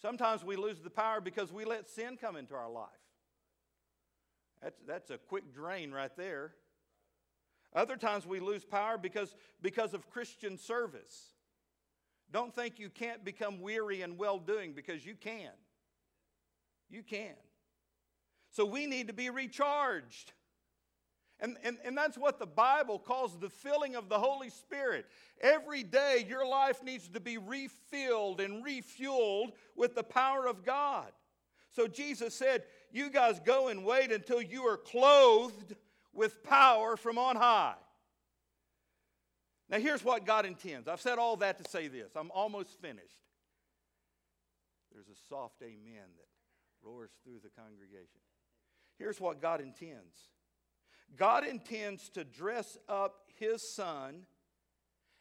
Sometimes 0.00 0.44
we 0.44 0.56
lose 0.56 0.80
the 0.80 0.90
power 0.90 1.20
because 1.20 1.52
we 1.52 1.64
let 1.64 1.88
sin 1.88 2.16
come 2.18 2.36
into 2.36 2.54
our 2.54 2.70
life. 2.70 2.88
That's, 4.62 4.80
that's 4.86 5.10
a 5.10 5.18
quick 5.18 5.52
drain 5.54 5.90
right 5.90 6.14
there. 6.16 6.52
Other 7.74 7.96
times 7.96 8.26
we 8.26 8.40
lose 8.40 8.64
power 8.64 8.98
because, 8.98 9.36
because 9.62 9.94
of 9.94 10.10
Christian 10.10 10.58
service. 10.58 11.34
Don't 12.32 12.54
think 12.54 12.78
you 12.78 12.90
can't 12.90 13.24
become 13.24 13.60
weary 13.60 14.02
and 14.02 14.18
well 14.18 14.38
doing 14.38 14.72
because 14.72 15.04
you 15.04 15.14
can. 15.14 15.50
You 16.88 17.02
can. 17.02 17.34
So 18.50 18.64
we 18.64 18.86
need 18.86 19.08
to 19.08 19.12
be 19.12 19.30
recharged. 19.30 20.32
And, 21.40 21.56
and, 21.64 21.78
and 21.84 21.96
that's 21.96 22.18
what 22.18 22.38
the 22.38 22.46
Bible 22.46 22.98
calls 22.98 23.38
the 23.38 23.48
filling 23.48 23.96
of 23.96 24.08
the 24.08 24.18
Holy 24.18 24.50
Spirit. 24.50 25.06
Every 25.40 25.82
day, 25.82 26.26
your 26.28 26.46
life 26.46 26.82
needs 26.84 27.08
to 27.08 27.20
be 27.20 27.38
refilled 27.38 28.40
and 28.40 28.64
refueled 28.64 29.52
with 29.74 29.94
the 29.94 30.02
power 30.02 30.46
of 30.46 30.64
God. 30.64 31.12
So 31.70 31.86
Jesus 31.86 32.34
said, 32.34 32.64
You 32.92 33.10
guys 33.10 33.40
go 33.40 33.68
and 33.68 33.84
wait 33.84 34.12
until 34.12 34.42
you 34.42 34.64
are 34.66 34.76
clothed 34.76 35.76
with 36.12 36.42
power 36.44 36.96
from 36.96 37.16
on 37.16 37.36
high. 37.36 37.74
Now, 39.70 39.78
here's 39.78 40.04
what 40.04 40.26
God 40.26 40.44
intends. 40.44 40.88
I've 40.88 41.00
said 41.00 41.18
all 41.18 41.36
that 41.36 41.62
to 41.62 41.70
say 41.70 41.86
this. 41.86 42.10
I'm 42.16 42.32
almost 42.32 42.80
finished. 42.80 43.06
There's 44.92 45.06
a 45.06 45.28
soft 45.28 45.62
amen 45.62 46.08
that 46.18 46.26
roars 46.82 47.12
through 47.22 47.38
the 47.42 47.50
congregation. 47.50 48.20
Here's 48.98 49.20
what 49.20 49.40
God 49.40 49.60
intends 49.60 50.16
God 51.16 51.46
intends 51.46 52.08
to 52.10 52.24
dress 52.24 52.78
up 52.88 53.26
His 53.36 53.68
Son 53.68 54.22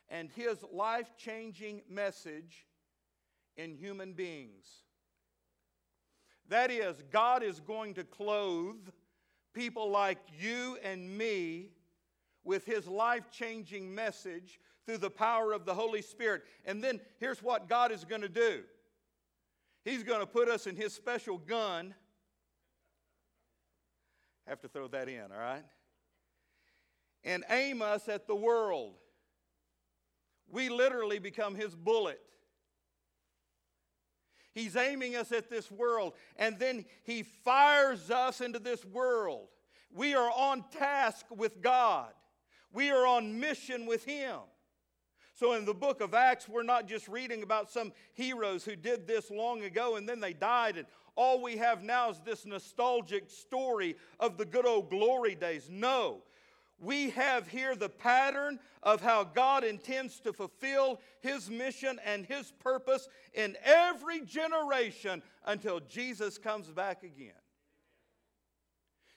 and 0.10 0.30
His 0.32 0.58
life 0.72 1.12
changing 1.18 1.82
message 1.90 2.66
in 3.58 3.76
human 3.76 4.14
beings. 4.14 4.66
That 6.48 6.72
is, 6.72 6.96
God 7.12 7.44
is 7.44 7.60
going 7.60 7.94
to 7.96 8.04
clothe 8.04 8.90
people 9.54 9.90
like 9.92 10.20
you 10.40 10.78
and 10.84 11.18
me 11.18 11.70
with 12.44 12.66
His 12.66 12.88
life 12.88 13.30
changing 13.32 13.94
message 13.94 14.60
through 14.86 14.98
the 14.98 15.10
power 15.10 15.54
of 15.54 15.66
the 15.66 15.74
Holy 15.74 16.02
Spirit. 16.02 16.44
And 16.66 16.84
then 16.84 17.00
here's 17.20 17.44
what 17.44 17.70
God 17.70 17.92
is 17.92 18.04
going 18.06 18.22
to 18.22 18.30
do 18.30 18.64
He's 19.86 20.04
going 20.04 20.20
to 20.20 20.26
put 20.26 20.50
us 20.50 20.66
in 20.66 20.76
His 20.76 20.94
special 20.94 21.38
gun. 21.38 21.94
Have 24.48 24.62
to 24.62 24.68
throw 24.68 24.88
that 24.88 25.08
in, 25.08 25.32
all 25.32 25.40
right? 25.40 25.64
And 27.24 27.44
aim 27.50 27.82
us 27.82 28.08
at 28.08 28.28
the 28.28 28.36
world. 28.36 28.94
We 30.52 30.70
literally 30.70 31.20
become 31.20 31.56
his 31.56 31.76
bullet. 31.76 32.20
He's 34.54 34.76
aiming 34.76 35.16
us 35.16 35.32
at 35.32 35.50
this 35.50 35.72
world, 35.72 36.14
and 36.36 36.58
then 36.58 36.86
he 37.04 37.24
fires 37.24 38.10
us 38.10 38.42
into 38.42 38.60
this 38.60 38.84
world. 38.84 39.48
We 39.92 40.16
are 40.16 40.30
on 40.32 40.66
task 40.72 41.26
with 41.30 41.62
God. 41.62 42.10
We 42.72 42.92
are 42.92 43.06
on 43.06 43.40
mission 43.40 43.86
with 43.86 44.06
Him. 44.06 44.38
So 45.34 45.54
in 45.54 45.66
the 45.66 45.74
book 45.74 46.02
of 46.02 46.14
Acts, 46.14 46.50
we're 46.50 46.64
not 46.64 46.88
just 46.88 47.08
reading 47.08 47.44
about 47.44 47.72
some 47.72 47.94
heroes 48.14 48.66
who 48.66 48.76
did 48.76 49.08
this 49.08 49.32
long 49.32 49.64
ago 49.64 49.96
and 49.96 50.08
then 50.08 50.20
they 50.20 50.34
died, 50.34 50.78
and 50.78 50.86
all 51.16 51.42
we 51.42 51.58
have 51.58 51.84
now 51.84 52.10
is 52.10 52.20
this 52.24 52.46
nostalgic 52.46 53.30
story 53.30 53.96
of 54.20 54.38
the 54.38 54.46
good 54.46 54.66
old 54.66 54.90
glory 54.90 55.36
days. 55.36 55.68
No. 55.70 56.24
We 56.80 57.10
have 57.12 57.48
here 57.48 57.76
the 57.76 57.90
pattern 57.90 58.60
of 58.84 59.02
how 59.02 59.26
God 59.26 59.64
intends 59.64 60.20
to 60.22 60.32
fulfill 60.32 61.02
His 61.22 61.50
mission 61.50 62.00
and 62.06 62.26
His 62.26 62.54
purpose 62.60 63.08
in 63.34 63.58
every 63.64 64.22
generation 64.22 65.22
until 65.46 65.82
Jesus 65.82 66.38
comes 66.38 66.68
back 66.68 67.04
again. 67.04 67.34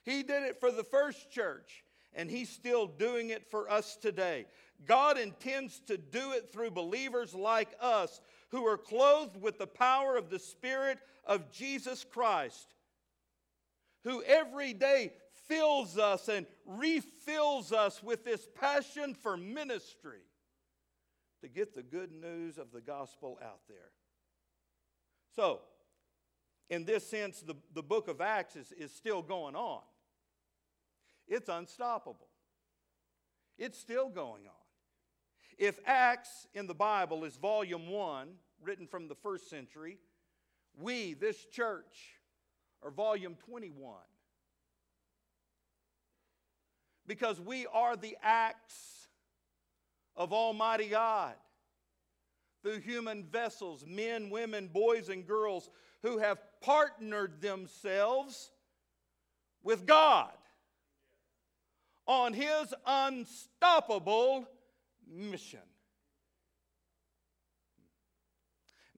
He 0.03 0.23
did 0.23 0.43
it 0.43 0.59
for 0.59 0.71
the 0.71 0.83
first 0.83 1.31
church, 1.31 1.85
and 2.13 2.29
He's 2.29 2.49
still 2.49 2.85
doing 2.85 3.29
it 3.29 3.49
for 3.49 3.71
us 3.71 3.95
today. 3.95 4.45
God 4.85 5.17
intends 5.17 5.79
to 5.87 5.97
do 5.97 6.33
it 6.33 6.51
through 6.51 6.71
believers 6.71 7.33
like 7.33 7.73
us 7.79 8.19
who 8.49 8.65
are 8.67 8.77
clothed 8.77 9.41
with 9.41 9.57
the 9.57 9.67
power 9.67 10.17
of 10.17 10.29
the 10.29 10.39
Spirit 10.39 10.99
of 11.25 11.51
Jesus 11.51 12.03
Christ, 12.03 12.75
who 14.03 14.21
every 14.23 14.73
day 14.73 15.13
fills 15.53 15.97
us 15.97 16.27
and 16.29 16.45
refills 16.65 17.71
us 17.71 18.01
with 18.01 18.23
this 18.25 18.47
passion 18.59 19.13
for 19.13 19.37
ministry 19.37 20.21
to 21.41 21.47
get 21.47 21.75
the 21.75 21.83
good 21.83 22.11
news 22.11 22.57
of 22.57 22.71
the 22.71 22.81
gospel 22.81 23.37
out 23.43 23.59
there. 23.67 23.91
So, 25.35 25.59
in 26.69 26.85
this 26.85 27.05
sense, 27.05 27.41
the, 27.41 27.55
the 27.73 27.83
book 27.83 28.07
of 28.07 28.21
Acts 28.21 28.55
is, 28.55 28.71
is 28.71 28.91
still 28.91 29.21
going 29.21 29.55
on. 29.55 29.81
It's 31.27 31.49
unstoppable. 31.49 32.27
It's 33.57 33.77
still 33.77 34.09
going 34.09 34.45
on. 34.45 34.63
If 35.57 35.79
Acts 35.85 36.47
in 36.53 36.65
the 36.65 36.73
Bible 36.73 37.25
is 37.25 37.35
volume 37.35 37.89
one, 37.89 38.29
written 38.61 38.87
from 38.87 39.07
the 39.07 39.15
first 39.15 39.49
century, 39.49 39.97
we, 40.75 41.13
this 41.13 41.45
church, 41.45 42.17
are 42.81 42.89
volume 42.89 43.35
21. 43.45 43.93
Because 47.07 47.39
we 47.39 47.65
are 47.67 47.95
the 47.95 48.17
acts 48.21 49.07
of 50.15 50.31
Almighty 50.31 50.87
God 50.87 51.33
through 52.61 52.79
human 52.79 53.23
vessels, 53.25 53.85
men, 53.85 54.29
women, 54.29 54.69
boys, 54.71 55.09
and 55.09 55.27
girls 55.27 55.69
who 56.01 56.17
have 56.17 56.39
partnered 56.61 57.41
themselves 57.41 58.51
with 59.63 59.85
God 59.85 60.31
on 62.07 62.33
His 62.33 62.73
unstoppable 62.85 64.47
mission. 65.11 65.59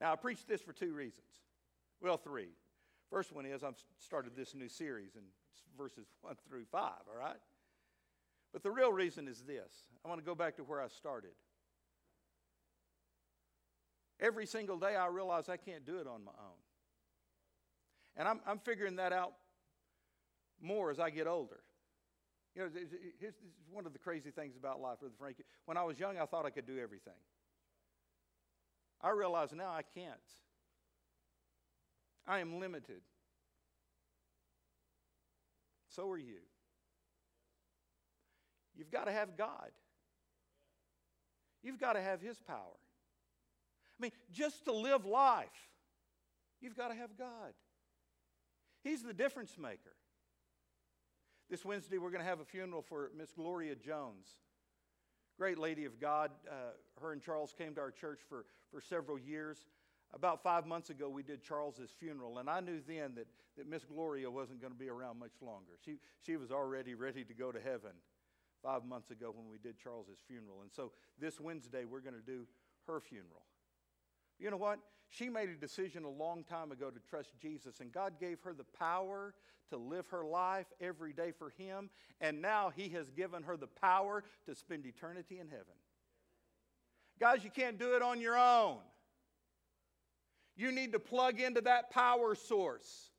Now, 0.00 0.12
I 0.12 0.16
preach 0.16 0.46
this 0.46 0.60
for 0.60 0.72
two 0.72 0.92
reasons. 0.92 1.26
Well, 2.00 2.18
three. 2.18 2.50
First 3.10 3.32
one 3.32 3.46
is 3.46 3.62
I've 3.62 3.82
started 3.98 4.32
this 4.36 4.54
new 4.54 4.68
series 4.68 5.14
in 5.14 5.22
verses 5.78 6.06
1 6.20 6.34
through 6.48 6.64
5, 6.70 6.82
all 6.82 7.18
right? 7.18 7.36
But 8.56 8.62
the 8.62 8.70
real 8.70 8.90
reason 8.90 9.28
is 9.28 9.42
this 9.42 9.70
I 10.02 10.08
want 10.08 10.18
to 10.18 10.24
go 10.24 10.34
back 10.34 10.56
to 10.56 10.64
where 10.64 10.80
I 10.80 10.88
started. 10.88 11.32
Every 14.18 14.46
single 14.46 14.78
day, 14.78 14.96
I 14.96 15.08
realize 15.08 15.50
I 15.50 15.58
can't 15.58 15.84
do 15.84 15.98
it 15.98 16.06
on 16.06 16.24
my 16.24 16.30
own. 16.30 16.56
And 18.16 18.26
I'm, 18.26 18.40
I'm 18.46 18.58
figuring 18.58 18.96
that 18.96 19.12
out 19.12 19.34
more 20.58 20.90
as 20.90 20.98
I 20.98 21.10
get 21.10 21.26
older. 21.26 21.60
You 22.54 22.62
know, 22.62 22.70
here's, 23.20 23.34
one 23.70 23.84
of 23.84 23.92
the 23.92 23.98
crazy 23.98 24.30
things 24.30 24.56
about 24.56 24.80
life, 24.80 25.00
Brother 25.00 25.14
Frankie. 25.18 25.44
When 25.66 25.76
I 25.76 25.82
was 25.82 26.00
young, 26.00 26.16
I 26.16 26.24
thought 26.24 26.46
I 26.46 26.50
could 26.50 26.66
do 26.66 26.78
everything. 26.78 27.12
I 29.02 29.10
realize 29.10 29.52
now 29.54 29.68
I 29.68 29.82
can't. 29.82 30.16
I 32.26 32.38
am 32.38 32.58
limited. 32.58 33.02
So 35.90 36.10
are 36.10 36.16
you. 36.16 36.38
You've 38.76 38.90
got 38.90 39.04
to 39.04 39.12
have 39.12 39.36
God. 39.36 39.70
You've 41.62 41.80
got 41.80 41.94
to 41.94 42.00
have 42.00 42.20
His 42.20 42.38
power. 42.38 42.78
I 43.98 44.02
mean, 44.02 44.12
just 44.30 44.64
to 44.66 44.72
live 44.72 45.04
life, 45.04 45.48
you've 46.60 46.76
got 46.76 46.88
to 46.88 46.94
have 46.94 47.16
God. 47.18 47.54
He's 48.84 49.02
the 49.02 49.14
difference 49.14 49.56
maker. 49.58 49.96
This 51.48 51.64
Wednesday, 51.64 51.98
we're 51.98 52.10
going 52.10 52.22
to 52.22 52.28
have 52.28 52.40
a 52.40 52.44
funeral 52.44 52.82
for 52.82 53.10
Miss 53.16 53.32
Gloria 53.32 53.74
Jones. 53.74 54.28
Great 55.38 55.58
lady 55.58 55.84
of 55.84 56.00
God. 56.00 56.30
Uh, 56.48 56.72
her 57.00 57.12
and 57.12 57.22
Charles 57.22 57.54
came 57.56 57.74
to 57.74 57.80
our 57.80 57.90
church 57.90 58.20
for, 58.28 58.46
for 58.70 58.80
several 58.80 59.18
years. 59.18 59.58
About 60.14 60.42
five 60.42 60.66
months 60.66 60.90
ago, 60.90 61.08
we 61.08 61.22
did 61.22 61.42
Charles's 61.42 61.90
funeral, 61.98 62.38
and 62.38 62.48
I 62.48 62.60
knew 62.60 62.80
then 62.86 63.14
that, 63.16 63.26
that 63.56 63.68
Miss 63.68 63.84
Gloria 63.84 64.30
wasn't 64.30 64.60
going 64.60 64.72
to 64.72 64.78
be 64.78 64.88
around 64.88 65.18
much 65.18 65.34
longer. 65.40 65.72
She, 65.84 65.98
she 66.24 66.36
was 66.36 66.50
already 66.50 66.94
ready 66.94 67.24
to 67.24 67.34
go 67.34 67.50
to 67.50 67.60
heaven 67.60 67.92
five 68.66 68.84
months 68.84 69.10
ago 69.12 69.32
when 69.32 69.48
we 69.48 69.58
did 69.58 69.78
Charles's 69.78 70.18
funeral. 70.26 70.62
And 70.62 70.72
so 70.72 70.90
this 71.20 71.38
Wednesday, 71.38 71.84
we're 71.84 72.00
going 72.00 72.16
to 72.16 72.20
do 72.20 72.46
her 72.88 73.00
funeral. 73.00 73.46
You 74.40 74.50
know 74.50 74.56
what? 74.56 74.80
She 75.08 75.28
made 75.28 75.48
a 75.48 75.54
decision 75.54 76.02
a 76.02 76.10
long 76.10 76.42
time 76.42 76.72
ago 76.72 76.90
to 76.90 76.98
trust 77.08 77.30
Jesus, 77.40 77.78
and 77.78 77.92
God 77.92 78.14
gave 78.18 78.40
her 78.42 78.52
the 78.52 78.64
power 78.64 79.34
to 79.70 79.76
live 79.76 80.08
her 80.08 80.24
life 80.24 80.66
every 80.80 81.12
day 81.12 81.30
for 81.30 81.50
Him, 81.50 81.90
and 82.20 82.42
now 82.42 82.72
He 82.74 82.88
has 82.90 83.08
given 83.10 83.44
her 83.44 83.56
the 83.56 83.68
power 83.68 84.24
to 84.46 84.54
spend 84.54 84.84
eternity 84.84 85.38
in 85.38 85.48
heaven. 85.48 85.64
Guys, 87.20 87.44
you 87.44 87.50
can't 87.50 87.78
do 87.78 87.94
it 87.94 88.02
on 88.02 88.20
your 88.20 88.36
own. 88.36 88.78
You 90.56 90.72
need 90.72 90.92
to 90.92 90.98
plug 90.98 91.40
into 91.40 91.60
that 91.62 91.90
power 91.90 92.34
source. 92.34 93.10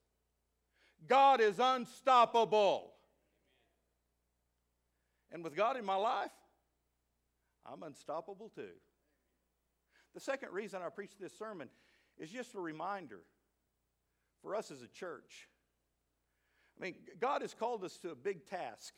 God 1.07 1.39
is 1.39 1.59
unstoppable. 1.59 2.96
And 5.31 5.43
with 5.43 5.55
God 5.55 5.77
in 5.77 5.85
my 5.85 5.95
life, 5.95 6.31
I'm 7.65 7.83
unstoppable 7.83 8.49
too. 8.49 8.75
The 10.13 10.21
second 10.21 10.51
reason 10.51 10.81
I 10.85 10.89
preach 10.89 11.11
this 11.19 11.37
sermon 11.37 11.69
is 12.17 12.29
just 12.29 12.55
a 12.55 12.59
reminder 12.59 13.21
for 14.41 14.55
us 14.55 14.71
as 14.71 14.81
a 14.81 14.87
church. 14.87 15.49
I 16.79 16.83
mean, 16.83 16.95
God 17.19 17.41
has 17.41 17.53
called 17.53 17.83
us 17.83 17.97
to 17.99 18.11
a 18.11 18.15
big 18.15 18.45
task. 18.45 18.93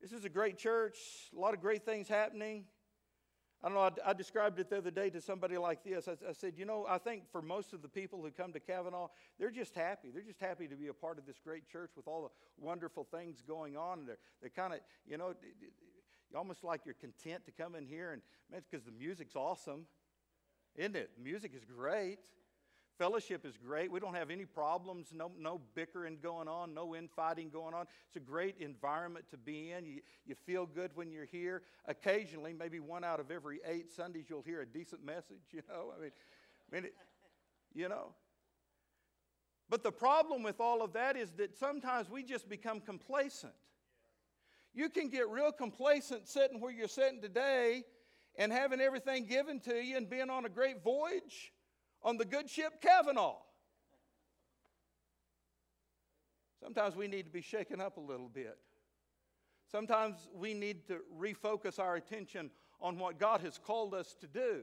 This 0.00 0.12
is 0.12 0.24
a 0.24 0.28
great 0.28 0.58
church, 0.58 0.98
a 1.34 1.38
lot 1.38 1.54
of 1.54 1.60
great 1.60 1.84
things 1.84 2.08
happening. 2.08 2.64
I 3.62 3.68
don't 3.68 3.76
know, 3.76 3.80
I, 4.04 4.10
I 4.10 4.12
described 4.12 4.58
it 4.58 4.68
the 4.68 4.78
other 4.78 4.90
day 4.90 5.08
to 5.10 5.20
somebody 5.20 5.56
like 5.56 5.84
this. 5.84 6.06
I, 6.06 6.12
I, 6.28 6.32
said, 6.32 6.54
you 6.56 6.66
know, 6.66 6.86
I 6.88 6.98
think 6.98 7.22
for 7.32 7.40
most 7.40 7.72
of 7.72 7.80
the 7.80 7.88
people 7.88 8.20
who 8.22 8.30
come 8.30 8.52
to 8.52 8.60
Cavanaugh, 8.60 9.08
they're 9.38 9.50
just 9.50 9.74
happy. 9.74 10.10
They're 10.12 10.22
just 10.22 10.40
happy 10.40 10.68
to 10.68 10.76
be 10.76 10.88
a 10.88 10.94
part 10.94 11.18
of 11.18 11.26
this 11.26 11.38
great 11.42 11.66
church 11.66 11.92
with 11.96 12.06
all 12.06 12.22
the 12.22 12.64
wonderful 12.64 13.04
things 13.10 13.42
going 13.46 13.76
on. 13.76 14.04
They're, 14.06 14.18
they're 14.40 14.50
kind 14.50 14.74
of, 14.74 14.80
you 15.06 15.16
know, 15.16 15.34
almost 16.36 16.64
like 16.64 16.82
you're 16.84 16.94
content 16.94 17.46
to 17.46 17.52
come 17.52 17.74
in 17.74 17.86
here 17.86 18.12
and, 18.12 18.22
because 18.70 18.84
the 18.84 18.92
music's 18.92 19.36
awesome, 19.36 19.86
isn't 20.76 20.96
it? 20.96 21.10
The 21.16 21.22
music 21.22 21.52
is 21.54 21.64
great. 21.64 22.18
Fellowship 22.98 23.44
is 23.44 23.56
great. 23.56 23.90
We 23.90 23.98
don't 23.98 24.14
have 24.14 24.30
any 24.30 24.44
problems, 24.44 25.08
no, 25.12 25.32
no 25.36 25.60
bickering 25.74 26.18
going 26.22 26.46
on, 26.46 26.74
no 26.74 26.94
infighting 26.94 27.50
going 27.50 27.74
on. 27.74 27.86
It's 28.06 28.16
a 28.16 28.20
great 28.20 28.56
environment 28.60 29.24
to 29.32 29.36
be 29.36 29.72
in. 29.72 29.84
You, 29.84 30.00
you 30.24 30.36
feel 30.46 30.64
good 30.64 30.92
when 30.94 31.10
you're 31.10 31.24
here. 31.24 31.62
Occasionally, 31.86 32.52
maybe 32.52 32.78
one 32.78 33.02
out 33.02 33.18
of 33.18 33.32
every 33.32 33.58
eight 33.66 33.90
Sundays, 33.90 34.26
you'll 34.28 34.42
hear 34.42 34.60
a 34.60 34.66
decent 34.66 35.04
message, 35.04 35.42
you 35.50 35.62
know? 35.68 35.92
I 35.96 36.00
mean, 36.00 36.10
I 36.70 36.74
mean 36.74 36.84
it, 36.84 36.94
you 37.74 37.88
know. 37.88 38.14
But 39.68 39.82
the 39.82 39.92
problem 39.92 40.44
with 40.44 40.60
all 40.60 40.80
of 40.80 40.92
that 40.92 41.16
is 41.16 41.32
that 41.32 41.56
sometimes 41.56 42.08
we 42.08 42.22
just 42.22 42.48
become 42.48 42.80
complacent. 42.80 43.54
You 44.72 44.88
can 44.88 45.08
get 45.08 45.28
real 45.30 45.50
complacent 45.50 46.28
sitting 46.28 46.60
where 46.60 46.70
you're 46.70 46.86
sitting 46.86 47.20
today 47.20 47.82
and 48.36 48.52
having 48.52 48.80
everything 48.80 49.26
given 49.26 49.58
to 49.60 49.74
you 49.74 49.96
and 49.96 50.08
being 50.08 50.30
on 50.30 50.44
a 50.44 50.48
great 50.48 50.84
voyage 50.84 51.52
on 52.04 52.18
the 52.18 52.24
good 52.24 52.48
ship 52.48 52.80
Cavanaugh. 52.80 53.38
Sometimes 56.62 56.94
we 56.94 57.08
need 57.08 57.24
to 57.24 57.30
be 57.30 57.42
shaken 57.42 57.80
up 57.80 57.96
a 57.96 58.00
little 58.00 58.28
bit. 58.28 58.56
Sometimes 59.70 60.28
we 60.34 60.54
need 60.54 60.86
to 60.88 61.00
refocus 61.18 61.78
our 61.78 61.96
attention 61.96 62.50
on 62.80 62.98
what 62.98 63.18
God 63.18 63.40
has 63.40 63.58
called 63.58 63.94
us 63.94 64.14
to 64.20 64.26
do. 64.26 64.62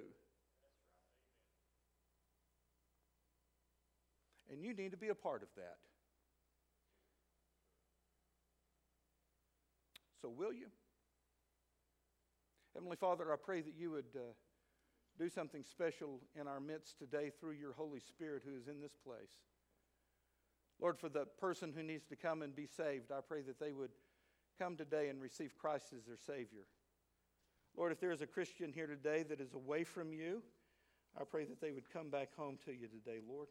And 4.52 4.64
you 4.64 4.74
need 4.74 4.92
to 4.92 4.98
be 4.98 5.10
a 5.10 5.16
part 5.16 5.44
of 5.44 5.50
that. 5.56 5.78
So, 10.22 10.30
will 10.30 10.54
you? 10.54 10.68
Heavenly 12.74 12.98
Father, 12.98 13.32
I 13.32 13.36
pray 13.36 13.62
that 13.62 13.74
you 13.78 13.92
would 13.92 14.06
uh, 14.16 14.34
do 15.20 15.30
something 15.30 15.64
special 15.64 16.20
in 16.40 16.48
our 16.48 16.60
midst 16.60 16.98
today 16.98 17.32
through 17.40 17.54
your 17.54 17.74
Holy 17.74 18.00
Spirit 18.00 18.44
who 18.46 18.56
is 18.56 18.68
in 18.68 18.82
this 18.82 18.96
place. 18.96 19.38
Lord, 20.80 20.98
for 20.98 21.10
the 21.10 21.26
person 21.40 21.74
who 21.76 21.84
needs 21.84 22.06
to 22.08 22.16
come 22.16 22.42
and 22.42 22.56
be 22.56 22.66
saved, 22.66 23.12
I 23.12 23.20
pray 23.22 23.42
that 23.42 23.60
they 23.60 23.72
would 23.72 23.92
come 24.58 24.76
today 24.76 25.10
and 25.10 25.22
receive 25.22 25.56
Christ 25.58 25.94
as 25.96 26.06
their 26.06 26.18
Savior. 26.18 26.66
Lord, 27.78 27.92
if 27.92 28.00
there 28.00 28.12
is 28.12 28.22
a 28.22 28.28
Christian 28.28 28.74
here 28.74 28.88
today 28.88 29.24
that 29.24 29.40
is 29.40 29.54
away 29.54 29.84
from 29.84 30.12
you, 30.12 30.42
I 31.20 31.24
pray 31.24 31.46
that 31.46 31.62
they 31.62 31.72
would 31.72 31.92
come 31.92 32.10
back 32.10 32.36
home 32.36 32.58
to 32.66 32.72
you 32.72 32.88
today, 32.88 33.20
Lord. 33.28 33.48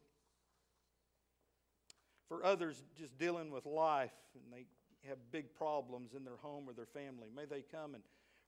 For 2.29 2.45
others 2.45 2.83
just 2.99 3.19
dealing 3.19 3.51
with 3.51 3.67
life 3.67 4.13
and 4.35 4.53
they 4.53 4.67
have 5.09 5.19
big 5.33 5.55
problems 5.55 6.15
in 6.15 6.25
their 6.25 6.37
home 6.37 6.69
or 6.69 6.73
their 6.73 6.87
family, 6.87 7.29
may 7.35 7.45
they 7.45 7.63
come 7.63 7.95
and 7.95 8.03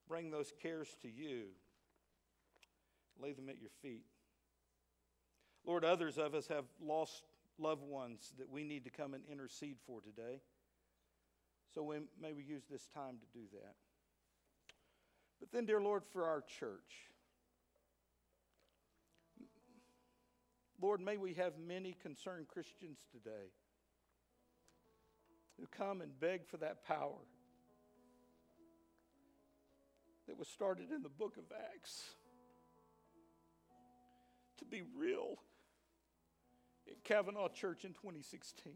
bring 0.08 0.30
those 0.30 0.52
cares 0.62 0.88
to 1.02 1.08
you. 1.08 1.46
Lay 3.22 3.32
them 3.32 3.48
at 3.48 3.60
your 3.60 3.70
feet. 3.82 4.04
Lord, 5.64 5.84
others 5.84 6.18
of 6.18 6.34
us 6.34 6.48
have 6.48 6.64
lost 6.84 7.22
loved 7.58 7.82
ones 7.82 8.32
that 8.38 8.50
we 8.50 8.64
need 8.64 8.84
to 8.84 8.90
come 8.90 9.14
and 9.14 9.22
intercede 9.30 9.76
for 9.86 10.00
today. 10.00 10.40
So 11.72 11.82
we, 11.82 11.96
may 12.20 12.32
we 12.32 12.42
use 12.42 12.64
this 12.70 12.88
time 12.94 13.16
to 13.20 13.38
do 13.38 13.44
that. 13.52 13.74
But 15.38 15.52
then, 15.52 15.66
dear 15.66 15.80
Lord, 15.80 16.02
for 16.12 16.26
our 16.26 16.40
church, 16.40 17.08
Lord, 20.80 21.00
may 21.00 21.16
we 21.16 21.34
have 21.34 21.52
many 21.64 21.96
concerned 22.02 22.48
Christians 22.48 22.98
today 23.12 23.50
who 25.58 25.66
come 25.66 26.00
and 26.00 26.18
beg 26.18 26.46
for 26.46 26.56
that 26.56 26.84
power 26.84 27.22
that 30.26 30.36
was 30.36 30.48
started 30.48 30.90
in 30.90 31.02
the 31.02 31.08
book 31.08 31.36
of 31.36 31.44
Acts 31.74 32.02
to 34.59 34.64
be 34.64 34.82
real 34.96 35.38
at 36.88 37.03
Cavanaugh 37.05 37.48
Church 37.48 37.84
in 37.84 37.92
2016. 37.92 38.72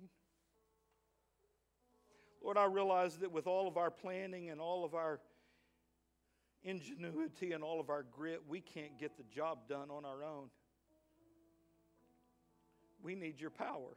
Lord, 2.42 2.56
I 2.56 2.66
realize 2.66 3.16
that 3.18 3.32
with 3.32 3.46
all 3.46 3.66
of 3.66 3.76
our 3.76 3.90
planning 3.90 4.50
and 4.50 4.60
all 4.60 4.84
of 4.84 4.94
our 4.94 5.20
ingenuity 6.62 7.52
and 7.52 7.64
all 7.64 7.80
of 7.80 7.90
our 7.90 8.04
grit, 8.04 8.42
we 8.48 8.60
can't 8.60 8.98
get 8.98 9.16
the 9.16 9.24
job 9.24 9.68
done 9.68 9.90
on 9.90 10.04
our 10.04 10.22
own. 10.22 10.48
We 13.02 13.14
need 13.14 13.40
your 13.40 13.50
power. 13.50 13.96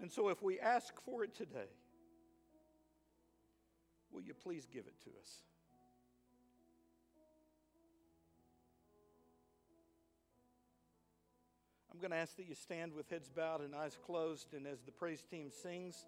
And 0.00 0.10
so, 0.10 0.28
if 0.28 0.42
we 0.42 0.58
ask 0.58 0.94
for 1.04 1.22
it 1.22 1.34
today, 1.34 1.70
will 4.10 4.22
you 4.22 4.34
please 4.34 4.66
give 4.66 4.86
it 4.86 4.94
to 5.04 5.10
us? 5.20 5.42
Going 12.02 12.10
to 12.10 12.16
ask 12.16 12.36
that 12.36 12.48
you 12.48 12.56
stand 12.56 12.92
with 12.92 13.08
heads 13.08 13.28
bowed 13.28 13.60
and 13.60 13.76
eyes 13.76 13.96
closed, 14.04 14.54
and 14.54 14.66
as 14.66 14.82
the 14.82 14.90
praise 14.90 15.22
team 15.30 15.50
sings, 15.62 16.04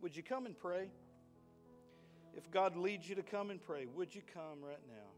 would 0.00 0.16
you 0.16 0.22
come 0.22 0.46
and 0.46 0.58
pray? 0.58 0.88
If 2.34 2.50
God 2.50 2.76
leads 2.76 3.08
you 3.08 3.14
to 3.14 3.22
come 3.22 3.50
and 3.50 3.62
pray, 3.62 3.86
would 3.94 4.12
you 4.12 4.22
come 4.34 4.64
right 4.64 4.82
now? 4.88 5.11